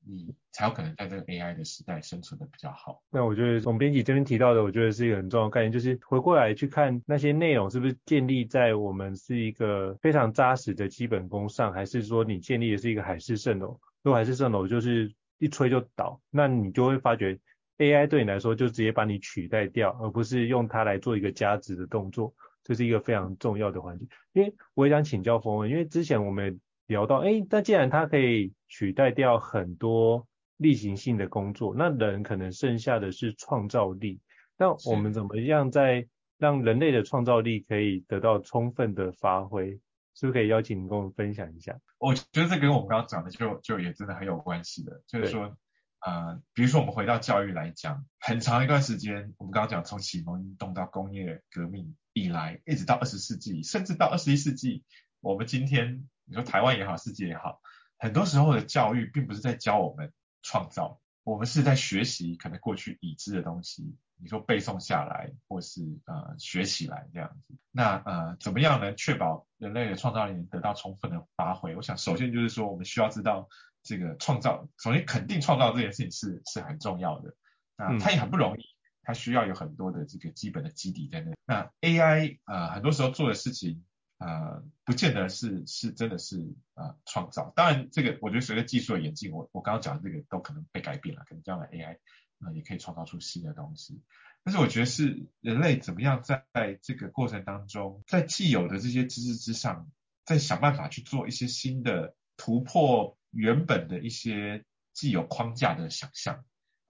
[0.07, 3.03] 你才有可能在这个 AI 的时代生存的比较好。
[3.11, 13.79] 那我觉得总编辑这边提到的，我觉得是一个很重要的概念，就是回过来去看那些内容是不是建立在我们是一个非常扎实的基本功上，还是说你建立的是一个海市蜃楼？
[14.03, 17.39] 如果海市蜃楼就是一吹就倒，那你就会发觉
[17.79, 24.07] AI 对你来说就直接把你取代掉，而不是用它来做一个加值的动作，这是一个非常重要的环节。
[24.33, 30.27] 因为我也想请教冯文，因为之前我们聊到，哎，那既然它可以取代掉很多
[30.57, 34.21] 例行性的工作，那人可能剩下的是创造力。
[34.59, 39.79] 那我们怎么样在让人类的创造力可以得到充分的发挥？
[40.17, 41.79] 是不是可以邀请你跟我们分享一下？
[41.99, 45.57] 我觉得这跟我们刚刚讲的就就也真的很有关系的，就是说，
[46.01, 54.83] 呃，比如说我们回到教育来讲，很长一段时间，我们刚刚讲从启蒙运动到工业革命以来，一直到二十世纪，甚至到二十一世纪，
[55.21, 56.09] 我们今天。
[56.31, 57.61] 你说台湾也好，世界也好，
[57.99, 60.13] 很多时候的教育并不是在教我们
[60.43, 63.97] 创造，我们是在学习可能过去已知的东西。
[64.23, 67.57] 你说背诵下来，或是呃学起来这样子。
[67.73, 68.95] 那呃怎么样能？
[68.95, 71.75] 确保人类的创造力能得到充分的发挥？
[71.75, 73.49] 我想首先就是说，我们需要知道
[73.83, 77.35] 这个创造，首先肯定创造这件事情是是很重要的。
[77.77, 78.63] 那它也很不容易，
[79.03, 81.33] 它需要有很多的这个基本的基底在那。
[81.45, 83.83] 那 AI 呃很多时候做的事情。
[84.21, 86.37] 呃，不见得是是真的是
[86.75, 91.97] 呃创造，当然这个我觉得随着技术的演进，我我刚刚讲的这个都可能被改变了，可能将来 AI
[92.45, 94.03] 呃也可以创造出新的东西，
[94.45, 99.91] 但是我觉得是人类怎么样在在这个过程当中，在既有的这些知识之上，
[100.27, 106.45] 再想办法去做一些新的突破原本的一些既有框架的想象，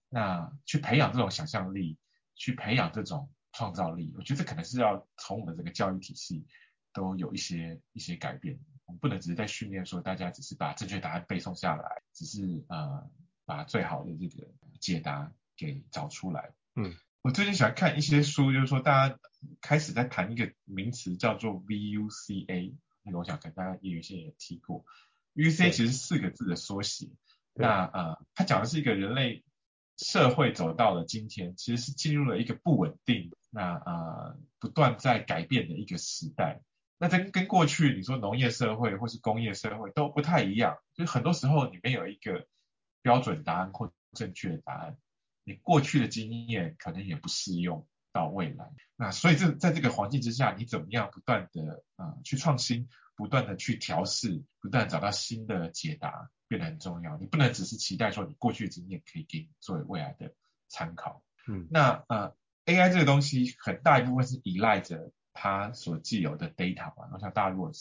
[0.09, 1.97] 那去培养这种想象力，
[2.35, 6.45] 去培养这种创造力，我觉得可能是要从我们这个教育体系。
[6.93, 13.09] 都有一些一些改变，我们不能只是在训练说大家只是把正确答案背诵下来，只是呃
[13.45, 14.49] 把最好的这个
[14.81, 16.53] 解答给找出来。
[16.75, 19.19] 嗯，我最近喜欢看一些书，就是说大家
[19.61, 24.85] 开始在谈一个名词叫做 VUCA，那个我想跟大家也有些也提过
[25.35, 27.09] ，VUCA 其实四个字的缩写。
[27.55, 29.45] 那呃，它讲的是一个人类
[29.97, 36.61] 社会走到了今天，其实是进入了一个不稳定，那呃不断在改变的一个时代。
[37.03, 42.47] 那跟跟过去你说农业社会或是工业社会都不太一样，就是很多时候你没有一个
[43.01, 44.99] 标准答案或正确的答案，
[45.43, 48.71] 你过去的经验可能也不适用到未来。
[48.97, 52.87] 那所以这在这个环境之下，你怎么样不断的啊、呃、去创新，
[53.17, 57.17] 不断的去调试，不断找到新的解答，变得很重要。
[57.17, 60.35] 你不能只是期待说你过去的经验可以给你作为未来的
[60.69, 61.23] 参考。
[61.49, 62.37] 嗯，那呃
[62.67, 65.11] AI 这个东西很大一部分是依赖着。
[65.43, 67.73] 它所既有的 data 嘛，然后像大家如果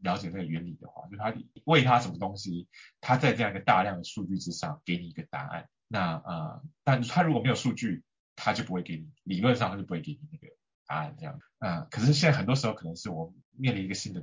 [0.00, 2.68] 了解这个原理的话，就是它喂它什么东西，
[3.00, 5.66] 它在这样一个大量的数据之上给你一个答案。
[5.88, 10.46] 那呃，但它如果没有数据，它就不会给你，理论上它就不会给你那个
[10.86, 11.40] 答案这样。
[11.58, 14.22] 啊、可是现在很多时候可能是我们面临一个新的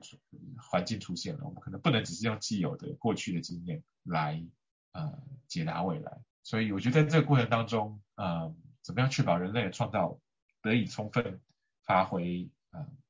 [0.61, 4.45] 环境出现了，我们可能不能只是用既有的过去的经验来
[4.91, 6.21] 呃解答未来。
[6.43, 8.53] 所以我觉得在这个过程当中，呃，
[8.83, 10.19] 怎么样确保人类的创造
[10.61, 11.41] 得以充分
[11.87, 12.51] 发挥？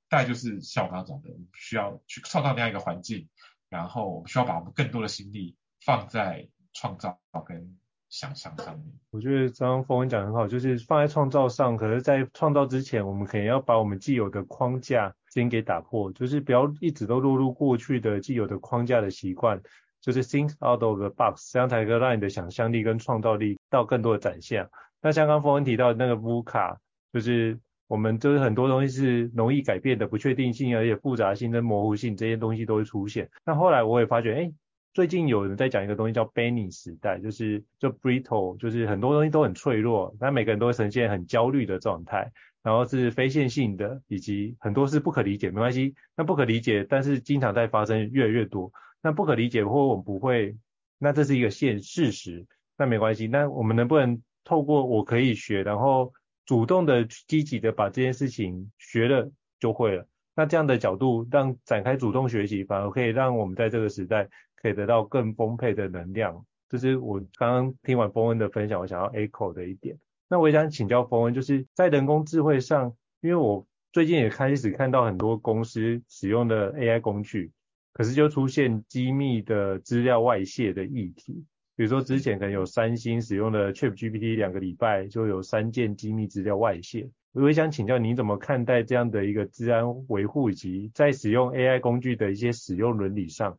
[0.09, 3.27] 大概就是像我刚刚讲的，我们需要去创造那样一个环境，
[3.69, 7.77] 然后需要把我们更多的心力放在创造跟
[8.09, 8.85] 想象上面。
[9.09, 19.59] 我觉得刚刚峰恩讲得很好，就是放在创造上，可是，在创造之前，我们可能要把我们既有的框架先给打破，就是不要一直都落入过去的既有的框架的习惯，
[19.99, 24.69] 就是 think out of the box，这样才能够让你的想象力跟创造力到更多的展现。
[25.01, 26.77] 那像刚刚峰恩提到的那个 VUCA，
[27.11, 27.59] 就是。
[27.87, 33.29] 我们就是很多东西是容易改变的，不确定性，而且复杂性跟模糊性这些东西都会出现。
[33.45, 34.51] 那后来我也发觉，哎，
[34.93, 42.31] 最近有人在讲一个东西叫 Benny 时代，就是就 brittle，就是很多东西都很脆弱，那每个人都会呈现很焦虑的状态，
[42.63, 48.71] 然后是非线性的，以及很多是不可理解，没关系，那不可理解，但是经常在发生越来越多。
[49.01, 50.55] 那不可理解或我们不会，
[50.97, 52.45] 那这是一个现事实，
[52.77, 53.27] 那没关系。
[53.27, 56.13] 那我们能不能透过我可以学，然后
[56.45, 60.07] 主动的积极的把这件事情学了就会了？
[60.35, 66.45] 那这样的角度让展开主动学习，反而可以让我们在这个时代可以得到更丰沛的能量。
[66.69, 69.97] 这是我刚刚听完丰恩的分享，我想要 echo 的一点。
[70.27, 77.51] 那我也想请教丰恩，就是在人工智慧上，因为我最近也开始看到很多公司使用的 AI 工具，
[77.93, 81.45] 可是就出现机密的资料外泄的议题。
[81.75, 87.09] 比如说之前可能有三星使用的 ChatGPT 两个礼拜就有三件机密资料外泄。
[87.31, 93.57] 我也想请教您怎么看待这样的一个治安维护，以及在使用 AI 工具的一些使用伦理上。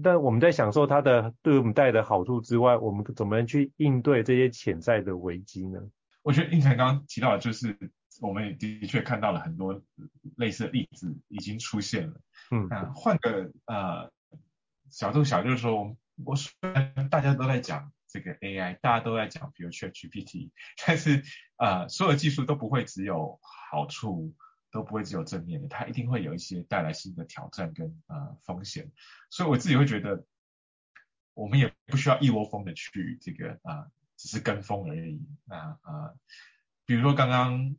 [0.00, 5.80] 但我们在享受它的对我们带来的好处之外，我们怎么去应对这些潜在的危机呢？
[6.22, 7.76] 我觉得胤丞刚刚提到的，就是
[8.20, 9.82] 我们也的确看到了很多
[10.36, 12.20] 类似的例子已经出现了。
[12.52, 14.12] 嗯，那换个呃
[14.90, 20.50] 角度想，就是说，我虽然大家都在讲这个 AI，大家都在讲比如 ChatGPT，
[20.86, 21.22] 但是
[21.56, 24.34] 呃所有技术都不会只有好处。
[24.70, 28.92] 都不会只有正面的，它一定会有一些带来新的挑战跟呃风险，
[29.30, 30.26] 所以我自己会觉得，
[31.32, 33.86] 我们也不需要一窝蜂的去这个啊、
[34.18, 35.26] 只是跟风而已。
[35.46, 36.12] 那啊、
[36.84, 37.74] 比如说刚刚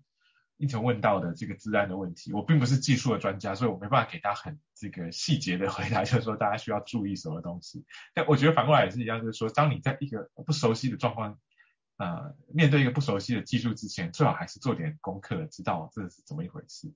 [0.59, 7.83] 胤丞问到的这个资安的问题，我并不是技术的专家，所以我没办法给他很这个细节的回答，就是说大家需要注意什么东西。
[8.13, 11.39] 但我觉得反过来也是一样，就是说当你在一个不熟悉的状况。
[12.01, 16.93] 呃，面对一个不熟悉的技术之前，最好还是做点功课，知道这是怎么一回事。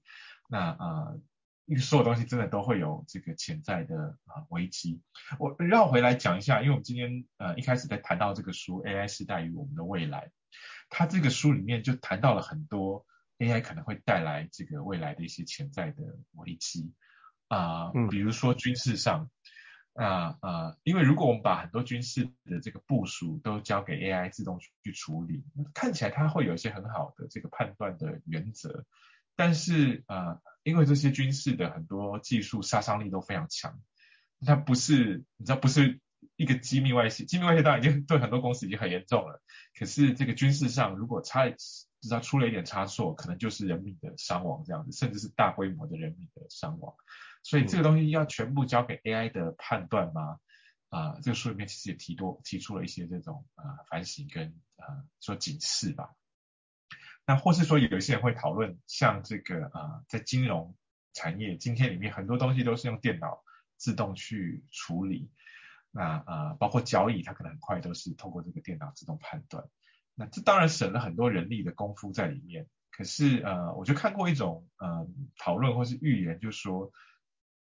[0.47, 1.19] 那呃，
[1.65, 5.01] 因为所有东西真的都会有这个潜在的啊、危机。
[5.39, 10.27] 我绕回来讲一下，因为我们今天呃一开始在谈到这个书《AI 时代与我们的未来》，
[10.89, 13.05] 它这个书里面就谈到了很多
[13.39, 16.93] AI 可能会带来这个未来的一些潜在的危机。
[17.47, 19.29] 啊、呃，比如说军事上。
[19.95, 28.85] 啊呃，因为如果我们把很多军事的这个部署都交给 AI 自动去处理，看起来它会有一些很好的这个判断的原则，
[29.35, 33.79] 但是呃，因为这些军事的很多技术杀伤力都非常强，
[34.43, 36.01] 它不是你知道不是
[36.37, 39.43] 一个机密外泄，机密外泄当然已经 对很多公司已经很严重了，
[39.77, 41.53] 可是这个军事上如果差，
[42.07, 46.93] 知道出了一点差错，可能就是人民的伤亡这样子，甚至是大规模的人民的伤亡。
[47.43, 50.39] 所以这个东西要全部交给 AI 的判断吗？
[50.89, 56.13] 啊、呃，这个书里面其实也提多提出了一些这种呃反省跟呃说警示吧。
[57.25, 60.75] 那或是说有一些人会讨论，像这个啊在金融
[61.13, 63.43] 产业今天里面很多东西都是用电脑
[63.75, 65.31] 自动去处理，
[65.89, 69.67] 那啊包括交易它可能很快都是通过这个电脑自动判断。
[70.15, 72.67] 那这当然省了很多人力的功夫在里面。
[72.91, 76.91] 可是呃我就看过一种呃讨论或是预言，就说。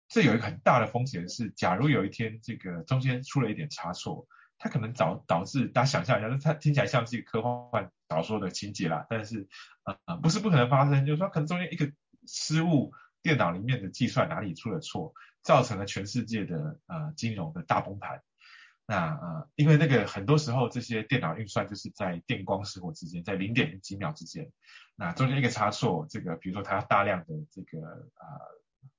[0.07, 4.27] 这有一个很大的风险是，假如有一天这个中间出了一点差错，
[4.59, 9.47] 它可能导导致大家想象一下，它听起来像是一个科幻小说的情节啦，但是
[9.83, 11.91] 呃不是不可能发生，就是说可能中间一个
[12.27, 18.21] 失误，电脑里面的计算哪里出了错，造成了全世界的呃金融的大崩盘。
[18.87, 24.51] 那呃因为那个很多时候这些电脑运算就是在电光石火之间，在零点几秒之间，
[24.95, 28.55] 那中间一个差错，这个比如说它大量的这个呃。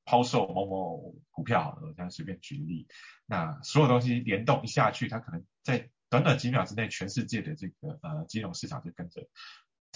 [0.09, 2.87] 抛售某某股票，我这样随便举例，
[3.27, 9.27] 那所有东西联动一下去，它可能在短短几秒之内，全世界的这个呃金融市场就跟着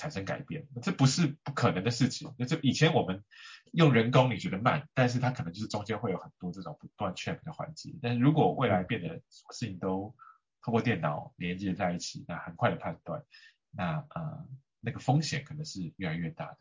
[0.01, 2.35] 产生改变，这不是不可能的事情。
[2.39, 3.23] 那这以前我们
[3.73, 7.95] 用人工，你觉得慢，但是它可能就是中间会有很多这种不断 check 的环节。
[8.01, 10.15] 但是如果未来变得什么事情都
[10.63, 13.23] 通过电脑连接在一起，那很快的判断，
[13.71, 14.49] 那呃
[14.81, 16.59] 那个风险可能是越来越大的。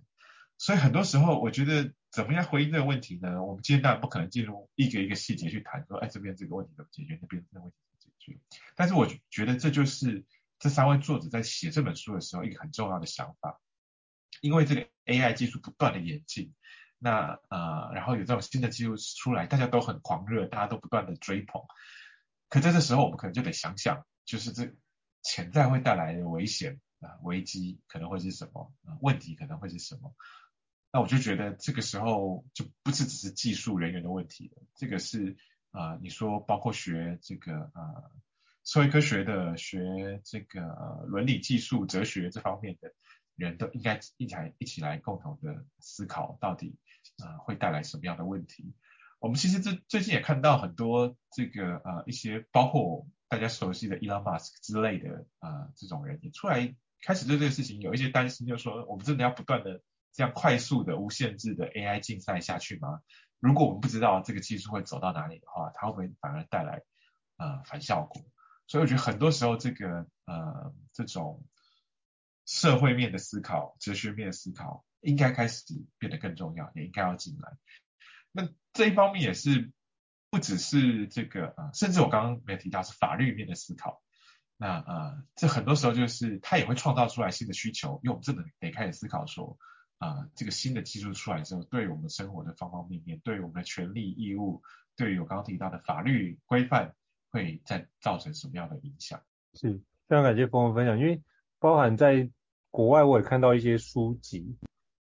[0.58, 3.42] 所以很多时候，我觉得怎么样回应这个问题呢？
[3.42, 8.38] 我们今天当然不可能进入一个一个细节去谈，说，哎，这边这个问题怎么解决，那边这个问题怎么解决。
[8.76, 10.26] 但是我觉得这就是
[10.60, 13.60] 这三位作者在写这本书的时候一个很重要的想法，
[14.42, 16.54] 因为这个 AI 技术不断的演进，
[16.98, 21.62] 那呃，然后有这种新的技术出来，大家都很狂热，大家都不断的追捧。
[22.50, 24.76] 可在这时候，我们可能就得想想，就是这
[25.24, 28.74] 潜在会带来的危险啊、危机可能会是什么？
[28.86, 30.14] 呃，问题可能会是什么？
[30.92, 35.38] 那我就觉得这个时候就不是只是技术人员的问题了，这个是
[35.72, 38.12] 啊、呃，你说包括学这个呃
[38.70, 40.62] 社会科学的、学这个、
[41.08, 42.94] 伦理技术、哲学这方面的
[43.36, 46.78] 人都应该一起来一起来共同的思考，到底
[47.18, 48.76] 呃会带来什么样的问题。
[49.18, 59.82] 我们其实这最近也看到很多这个呃一些包括大家熟悉的 Elon Musk 之类的啊、呃、这种人也出来开始对这个事情有一些担心，就是说我们真的要不断的。
[60.12, 63.00] 这样快速的无限制的 AI 竞赛下去吗？
[63.40, 66.82] 如果我们不知道这个技术会走到哪里的话，它会不会反而带来
[67.38, 68.20] 呃反效果？
[68.70, 71.44] 所以我觉得很多时候这个呃这种
[72.46, 75.66] 社会面的思考、哲学面的思考，应该开始
[75.98, 77.58] 变得更重要，也应该要进来。
[78.32, 79.72] 那这一方面也是
[80.30, 84.02] 不只是这个呃，甚至我刚刚没有提到是法律面的思考。
[84.56, 89.58] 那呃，这很多时候就是它也会创造出来新的需求，因为我们真的得开始思考说。
[89.98, 94.64] 啊、呃，这个新的技术出来之后，对于我们生活的方方面面，对我们的权利义务，
[94.96, 96.96] 对于我刚刚提到的法律规范，
[97.32, 99.22] 会再造成什么样的影响？
[99.54, 99.74] 是，
[100.08, 101.22] 非常感谢峰峰分享，因为
[101.60, 102.30] 包含在
[102.72, 104.56] 国外，我也看到一些书籍，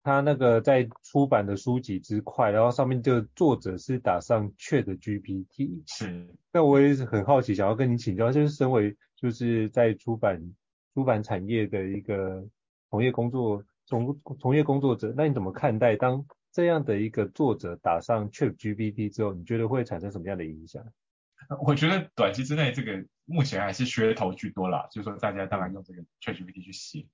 [0.02, 5.82] 它那个在出版的书籍之快，然后上面就作者是打上 ChatGPT。
[5.86, 10.54] 是，那我也是很好奇，想要跟你请教，就是身为就是在出版
[10.94, 12.44] 出版产业的一个
[12.90, 13.64] 从业工作。
[13.86, 20.80] 从从业工作者，那你怎么看待当这样的一个作者打上 ChatGPT 之后，你觉得会产生什么样的影响？
[21.58, 27.06] 我觉得短期之内，这个目前还是噱头居多啦，就是说大家当然用这个 ChatGPT 去写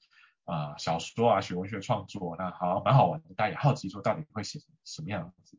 [0.44, 5.58] 啊、小说啊，写文学创作，那好蛮好玩的，大家也好奇说到底会写成什么样子。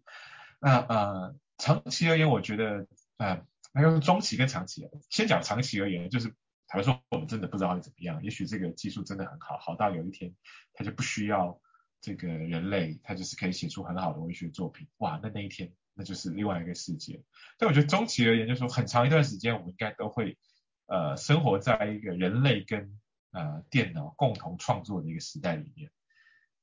[0.59, 6.33] 那呃长期而言，我觉得呃那用中期跟长期，先讲长期而言，就是。
[6.69, 8.21] 坦白说，我们真的不知道会怎么样。
[8.21, 10.35] 也许这个技术真的很好，好到有一天，
[10.73, 11.61] 它就不需要
[12.01, 14.85] 这个人类，它就是可以写出很好的文学作品。
[14.97, 17.23] 哇，那那一天，那就是另外一个世界。
[17.57, 20.37] 但我觉得中期而言，就是说很长一段时间，我们应该都会
[20.85, 22.99] 呃生活在一个人类跟
[23.31, 25.91] 呃电脑共同创作的一个时代里面。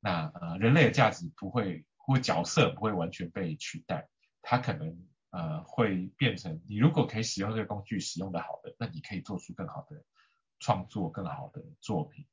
[0.01, 4.09] 那呃人类的价值不会或角色不会完全被取代，
[4.41, 5.07] 它可能。
[5.37, 10.05] 呃，会变成你如果可以使用这个工具，使用的好的，那你可以做出更好的
[10.61, 12.25] 创作，更好的作品。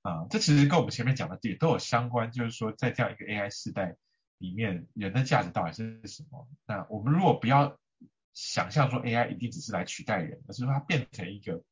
[0.00, 3.98] 啊、这其实跟我们前面讲的也都有相关，就是说在这样一个 AI 时代
[4.44, 6.48] 里面，人的价值到底是什么？
[6.66, 7.78] 那我们如果不要
[8.34, 11.62] 想象说 AI 一定只是来取代人，而是说它变成一个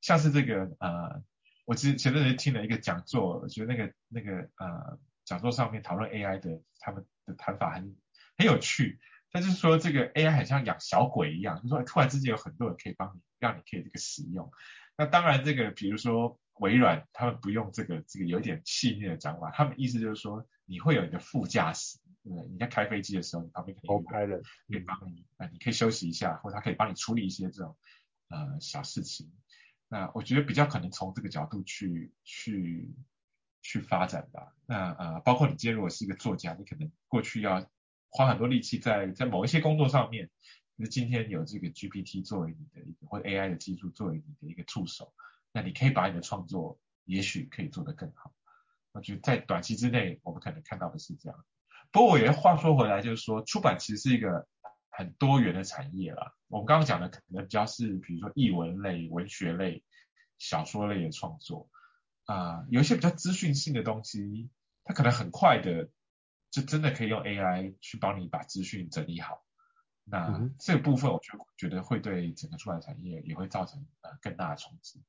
[0.00, 1.22] 像是这个呃，
[1.64, 7.96] 我之前前阵子听了一个讲座，我觉得那个那个呃讲座上面讨论 AI 的他们的谈法很
[8.38, 9.00] 很有趣。
[9.32, 14.52] 他就是说这个 AI 很像养小鬼一样，就是说突然之间有很多人可以帮你，让你可以这个使用。
[14.98, 22.48] 那当然这个比如说微软，他们不用这个这个有点细腻的讲法，他们意思就是说你会有一个副驾驶，对不对？
[22.48, 27.76] 你在开飞机的时候，你旁边可以有人可以帮你，呃你可以休息一下，或者他可以帮你处理一些这种
[28.28, 29.30] 呃小事情。
[29.88, 32.94] 那我觉得比较可能从这个角度去去
[33.60, 34.56] 去发展吧。
[34.66, 37.68] 那呃包括你今天如果是一个作家，你可能过去要。
[38.14, 40.28] 花很多力气在在某一些工作上面，
[40.76, 45.14] 那今天有这个 GPT 作为你的一个或者 AI 的技术作为你的一个助手，
[45.50, 48.30] 那你可以把你的创作也许可以做得更好。
[48.92, 51.44] 我觉得在短期之内，我们可能看到的是这样。
[51.90, 54.46] 不过我也话说回来，就是说出版其实是一个
[54.88, 56.34] 很多元的产业啦。
[56.48, 59.82] 我们刚刚讲的可能比较是比如说译文类、文学类、
[60.38, 61.68] 小说类的创作
[62.24, 64.50] 啊、呃，有一些比较资讯性的东西，
[64.84, 65.88] 它可能很快的。
[66.50, 69.42] 就真的可以用 AI 去帮你把资讯整理好，
[70.04, 75.02] 那这个部分我就觉得会对整个出版产业也会造成呃更大的冲击。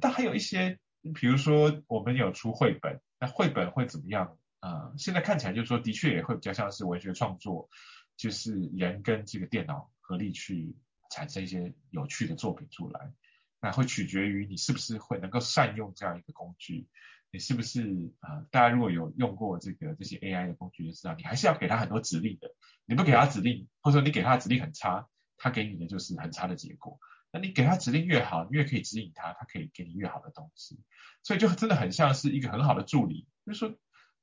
[0.00, 0.78] 但还有一些，
[1.14, 4.38] 比如说我们有出绘本，那绘本会怎么样？
[4.60, 7.68] 呃，现在看起来就是说的确也会比较像是文学创作，
[8.16, 10.74] 就是人跟这个电脑合力去
[11.10, 13.12] 产生一些有趣的作品出来，
[13.60, 16.88] 那会取决于你是不是会能够善用这样一个工具。
[17.32, 18.46] 你是不是啊、呃？
[18.50, 22.50] 大家如果有用过这个这些 AI 的工具，就知道你还是要给他很多指令的。
[22.86, 25.06] 你不给他指令，或者说你给他指令很差，
[25.36, 26.98] 他给你的就是很差的结果。
[27.32, 30.80] 那你给他指令越好，你越可以指引他，他可以给你越好的东西。
[31.22, 33.26] 所以就真的很像是一个很好的助理。
[33.46, 33.74] 就是说，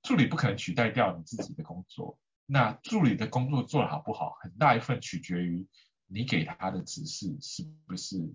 [0.04, 2.20] 助理不可能取代掉你自己的工作。
[2.46, 5.68] 那助理的工作做得好不好，很大一份取决于
[6.06, 8.34] 你给他的指示是不是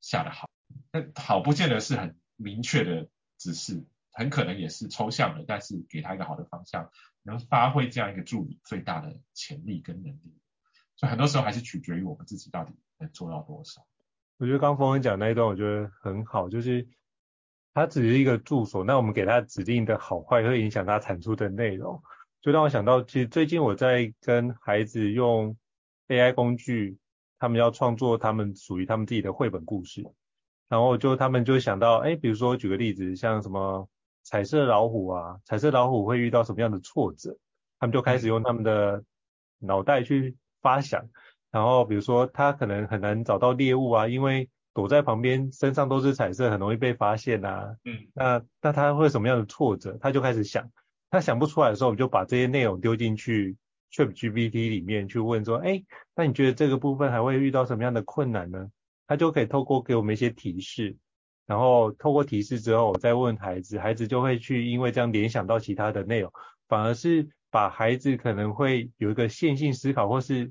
[0.00, 0.48] 下得好。
[0.92, 3.84] 那好不见得是很明确的指示。
[4.16, 6.88] 很可能也是抽象的，但是给他一个好的方向，
[7.24, 10.38] 能发挥这样一个助理最大的潜力跟能力。
[10.94, 13.84] 所以很多时候还是取决于我们自己到底能做到多少。
[14.38, 16.86] 我觉得刚冯恩讲那一段，我觉得很好，就是
[17.72, 22.02] 他只是一个助手，那我们给他指令的好坏会影响他产出的内容。
[22.40, 25.56] 就让我想到，其实最近我在跟孩子用
[26.08, 26.98] AI 工具，
[27.38, 30.04] 他们要创作他们属于他们自己的绘本故事，
[30.68, 33.88] 然后就他们就想到，哎，比如说举个例子，像什么。
[34.26, 37.36] 彩色老虎啊，彩色老虎会遇到什么样的挫折？
[37.78, 39.04] 他们就开始用他们的
[39.58, 41.06] 脑袋去发想，
[41.54, 47.76] 然后比如说他可能很难找到猎物啊，因为躲在旁边身上都是彩色，很容易被发现啊。
[47.84, 49.96] 嗯，那那他会什么样的挫折？
[50.00, 50.68] 他就开始想，
[51.12, 53.56] 他想不出来的时候，我们就把这些内容丢进去
[53.92, 55.80] ChatGPT 里面去问说，哎，
[56.16, 58.68] 那你觉得这个部分还会遇到什么样的困难呢？
[59.06, 60.96] 他就可以透过给我们一些提示，
[61.46, 66.32] 然后透过提示之后，我再问孩子，孩子就会去因为这样联想到其他的内容，
[66.66, 70.50] 反而是把孩子可能会有一个线性思考，或是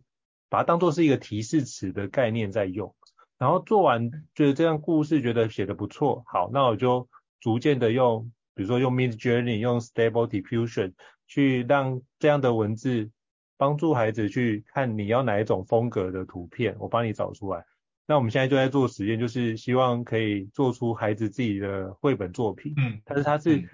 [0.54, 2.94] 把它当做是一个提示词的概念在用。
[3.40, 10.94] 然后做完觉得这样故事觉得写得不错，好，那我就逐渐的用，比如说用 Midjourney，用 Stable Diffusion
[11.26, 13.10] 去让这样的文字
[13.58, 17.66] 帮助孩子去看你要哪一种风格的图片，我帮你找出来。
[18.06, 22.76] 那我们现在就在做实验，就是希望可以做出孩子自己的绘本作品。
[22.78, 23.68] 嗯，但是他是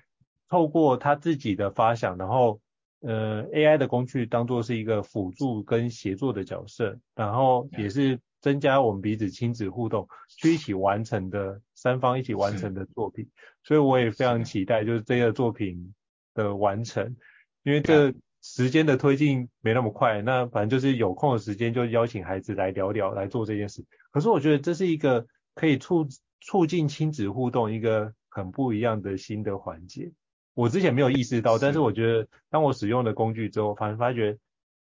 [0.47, 2.61] 透过他自己的发想，然后
[3.01, 8.19] 呃 AI 的工具当做是一个辅助跟协作的角色，然后也是。
[8.41, 13.27] 增加我们彼此亲子互动，去一起完成的三方一起完成的作品，
[13.63, 15.93] 所以我也非常期待就是这个作品
[16.33, 17.17] 的完成，
[17.63, 23.83] 因为这时间的推进没那么快，那反正就是有空的时间就邀请孩子来聊聊来做这件事。
[24.13, 26.07] 可是我觉得这是一个可以促
[26.39, 30.13] 促进亲子互动一个很不一样的新的环节，
[30.59, 34.37] 我之前没有意识到，但是我觉得当我使用了工具之后，反而发觉，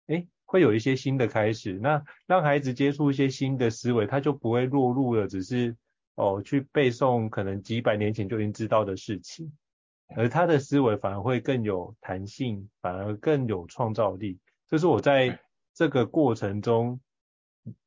[0.06, 5.76] 诶会有一些新的开始，那让孩子接触一些新的思维，他就不会落入了只是
[6.14, 9.52] 哦去背诵可能几百年前就已经知道的事情，
[10.16, 14.38] 而他的思维反而会更有弹性，反而更有创造力。
[14.70, 15.40] 这是我在
[15.74, 17.00] 这个过程中，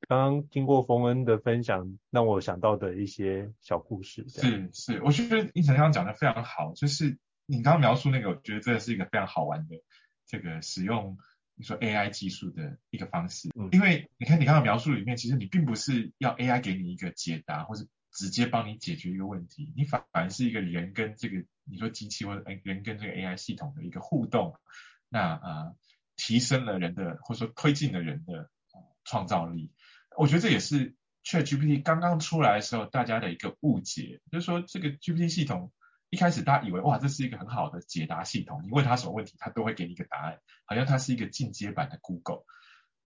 [0.08, 4.24] 刚刚经过冯恩的分享，让我想到的一些小故事。
[4.28, 7.16] 是是，我觉得你想刚刚讲的非常好，就是
[7.46, 9.76] 你刚刚描述那个，我觉得这是一个非常好玩的
[10.26, 11.16] 这个使用。
[11.58, 24.54] 你说 AI 技术的一个方式，因为你看你刚刚描述里面，其实你并不是要 AI 给你一个解答，或是直接帮你解决一个问题，你反而是一个人跟这个你说机器或者人跟这个 AI 系统的一个互动，
[25.08, 25.74] 那呃
[26.16, 28.50] 提升了人的或者说推进了人的
[29.04, 29.72] 创造力。
[30.18, 30.94] 我觉得这也是
[31.24, 35.72] ChatGPT 刚刚出来的时候大家的一个误解，就是说这个 GPT 系统。
[36.10, 42.44] 一开始大家以为哇，这是一个很好的解答系统，你问他什么问题，他都会给你一个答案，好像它是一个进阶版的 Google。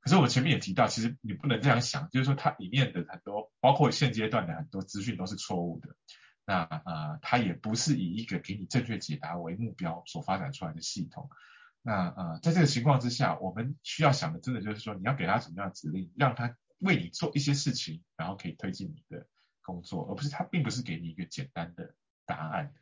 [0.01, 5.95] 可是我前面也提到，其实你不能这样想，就是说它里面的很多，包括现阶段的很多资讯都是错误的。
[6.47, 11.29] 那呃，它也不是以一个给你正确解答为目标所发展出来的系统。
[11.83, 19.27] 那呃，在这个情况之下，我们需要想的，真的就是说，你要给他什么样的指令，让他为你做一些事情，然后可以推进你的
[19.63, 21.95] 工作，而不是他并不是给你一个简单的
[22.27, 22.73] 答案。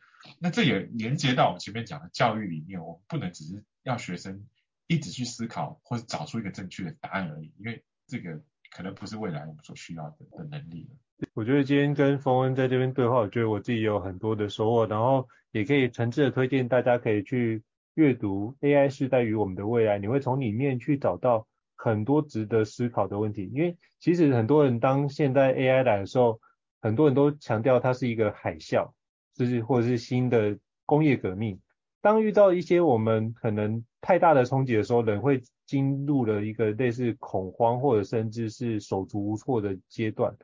[0.41, 4.47] 那这也连接到我们前面讲的教育里面，我们不能只是要学生
[4.87, 10.97] 一直去思考或者找出一个正确的答案而已，因为这个可能不是未来我们所需要的的能力了。
[11.35, 17.63] 我觉得今天跟冯恩在这边对话，我觉得我自己有很多的收获，然后也可以诚挚的推荐大家可以去
[17.95, 23.51] 阅读《AI 世代与我们的未来》，你会从里面去找到很多值得思考的问题。
[23.53, 26.41] 因为其实很多人当现在 AI 来的时候，
[26.81, 28.93] 很多人都强调它是一个海啸。
[29.39, 31.61] 就是或者是新的工业革命，
[32.01, 40.35] 当遇到一些我们可能太大的冲击的时候，人会进入了一个类似恐慌或者甚至是手足无措的阶段。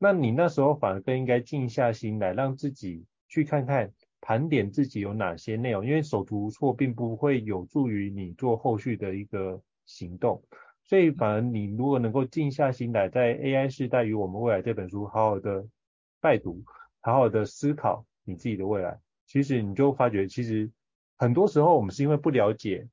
[0.00, 10.42] 那你那时候反而更应该静下心来，让自己去看看盘点自己有哪些内容，因为手足无措并不会有助于你做后续的一个行动。
[10.82, 15.64] 所以反而你如果能够静下心来，在 AI 时代与我们未来这本书好好的
[16.20, 16.64] 拜读，
[17.00, 18.04] 好好的思考。
[18.30, 20.70] 你自己的未来，其实你就发觉，其实
[21.18, 22.86] 很多时候我们是因为不了解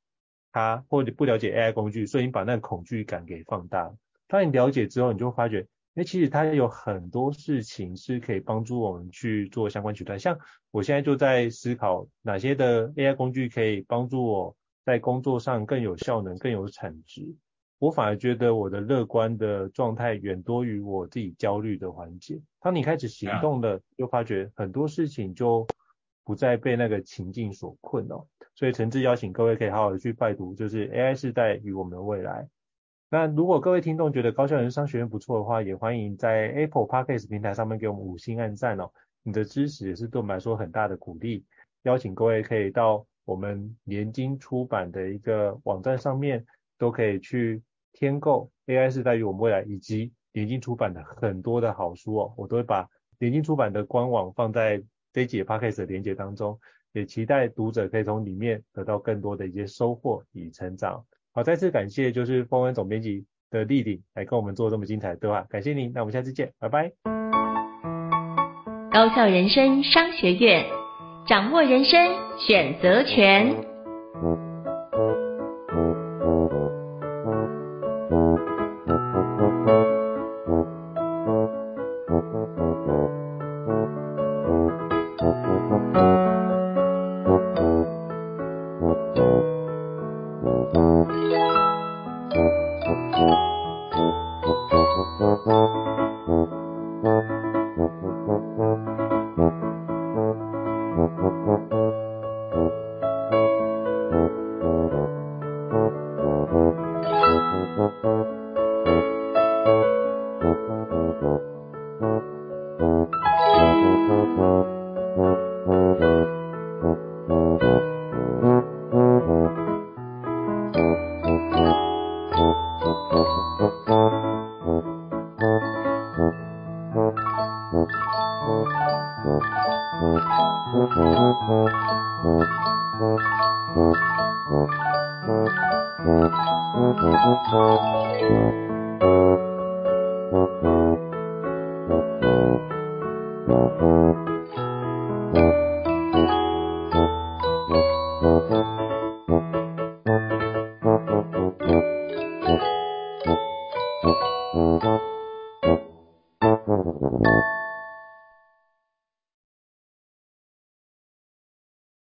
[0.51, 3.93] 它，或者不了解 AI 工具，所以你把那个恐惧感给放大。
[4.27, 5.65] 当你了解之后，你就发觉，
[5.95, 10.17] 哎，其实它有很多事情是可以帮助我们去做相关取代。
[10.17, 10.38] 像
[10.71, 17.35] 我现在就在思考哪些的 AI 工具可以帮助我在工作上更有效能、更有产值。
[17.80, 22.41] 我反而觉得我的乐观的状态远多于我自己焦虑的环节。
[22.59, 25.67] 当你开始行动了，就发觉很多事情就
[26.23, 28.25] 不再被那个情境所困哦。
[28.55, 32.47] 所以诚挚邀请各位可以好好的去拜读，就是 AI 时代与我们的未来。
[33.11, 38.89] 那如果各位听众觉得高效人生商学院不错的话，也欢迎在 Apple Podcast 平台上面给我们五星按赞哦。
[39.21, 41.45] 你的支持也是对我们来说很大的鼓励。
[41.84, 46.43] 邀请各位可以到我们联经出版的一个网站上面，
[46.80, 47.61] 都可以去。
[47.99, 52.87] 天购 AI 世代与我们未来，以及联经出版的很多的好书哦，我都会把
[53.17, 54.79] 联经出版的官网放在
[55.11, 56.59] 这一集 Podcast 的连接当中，
[56.93, 61.03] 也期待读者可以从里面得到更多的一些收获与成长。
[61.33, 66.91] 好，再次感谢就是丰恩总编辑的莅临来跟我们做这么精彩的对话，感谢您，那我们下次见，拜拜。
[68.91, 70.65] 高效人生商学院，
[71.27, 71.99] 掌握人生
[72.37, 74.46] 选择权。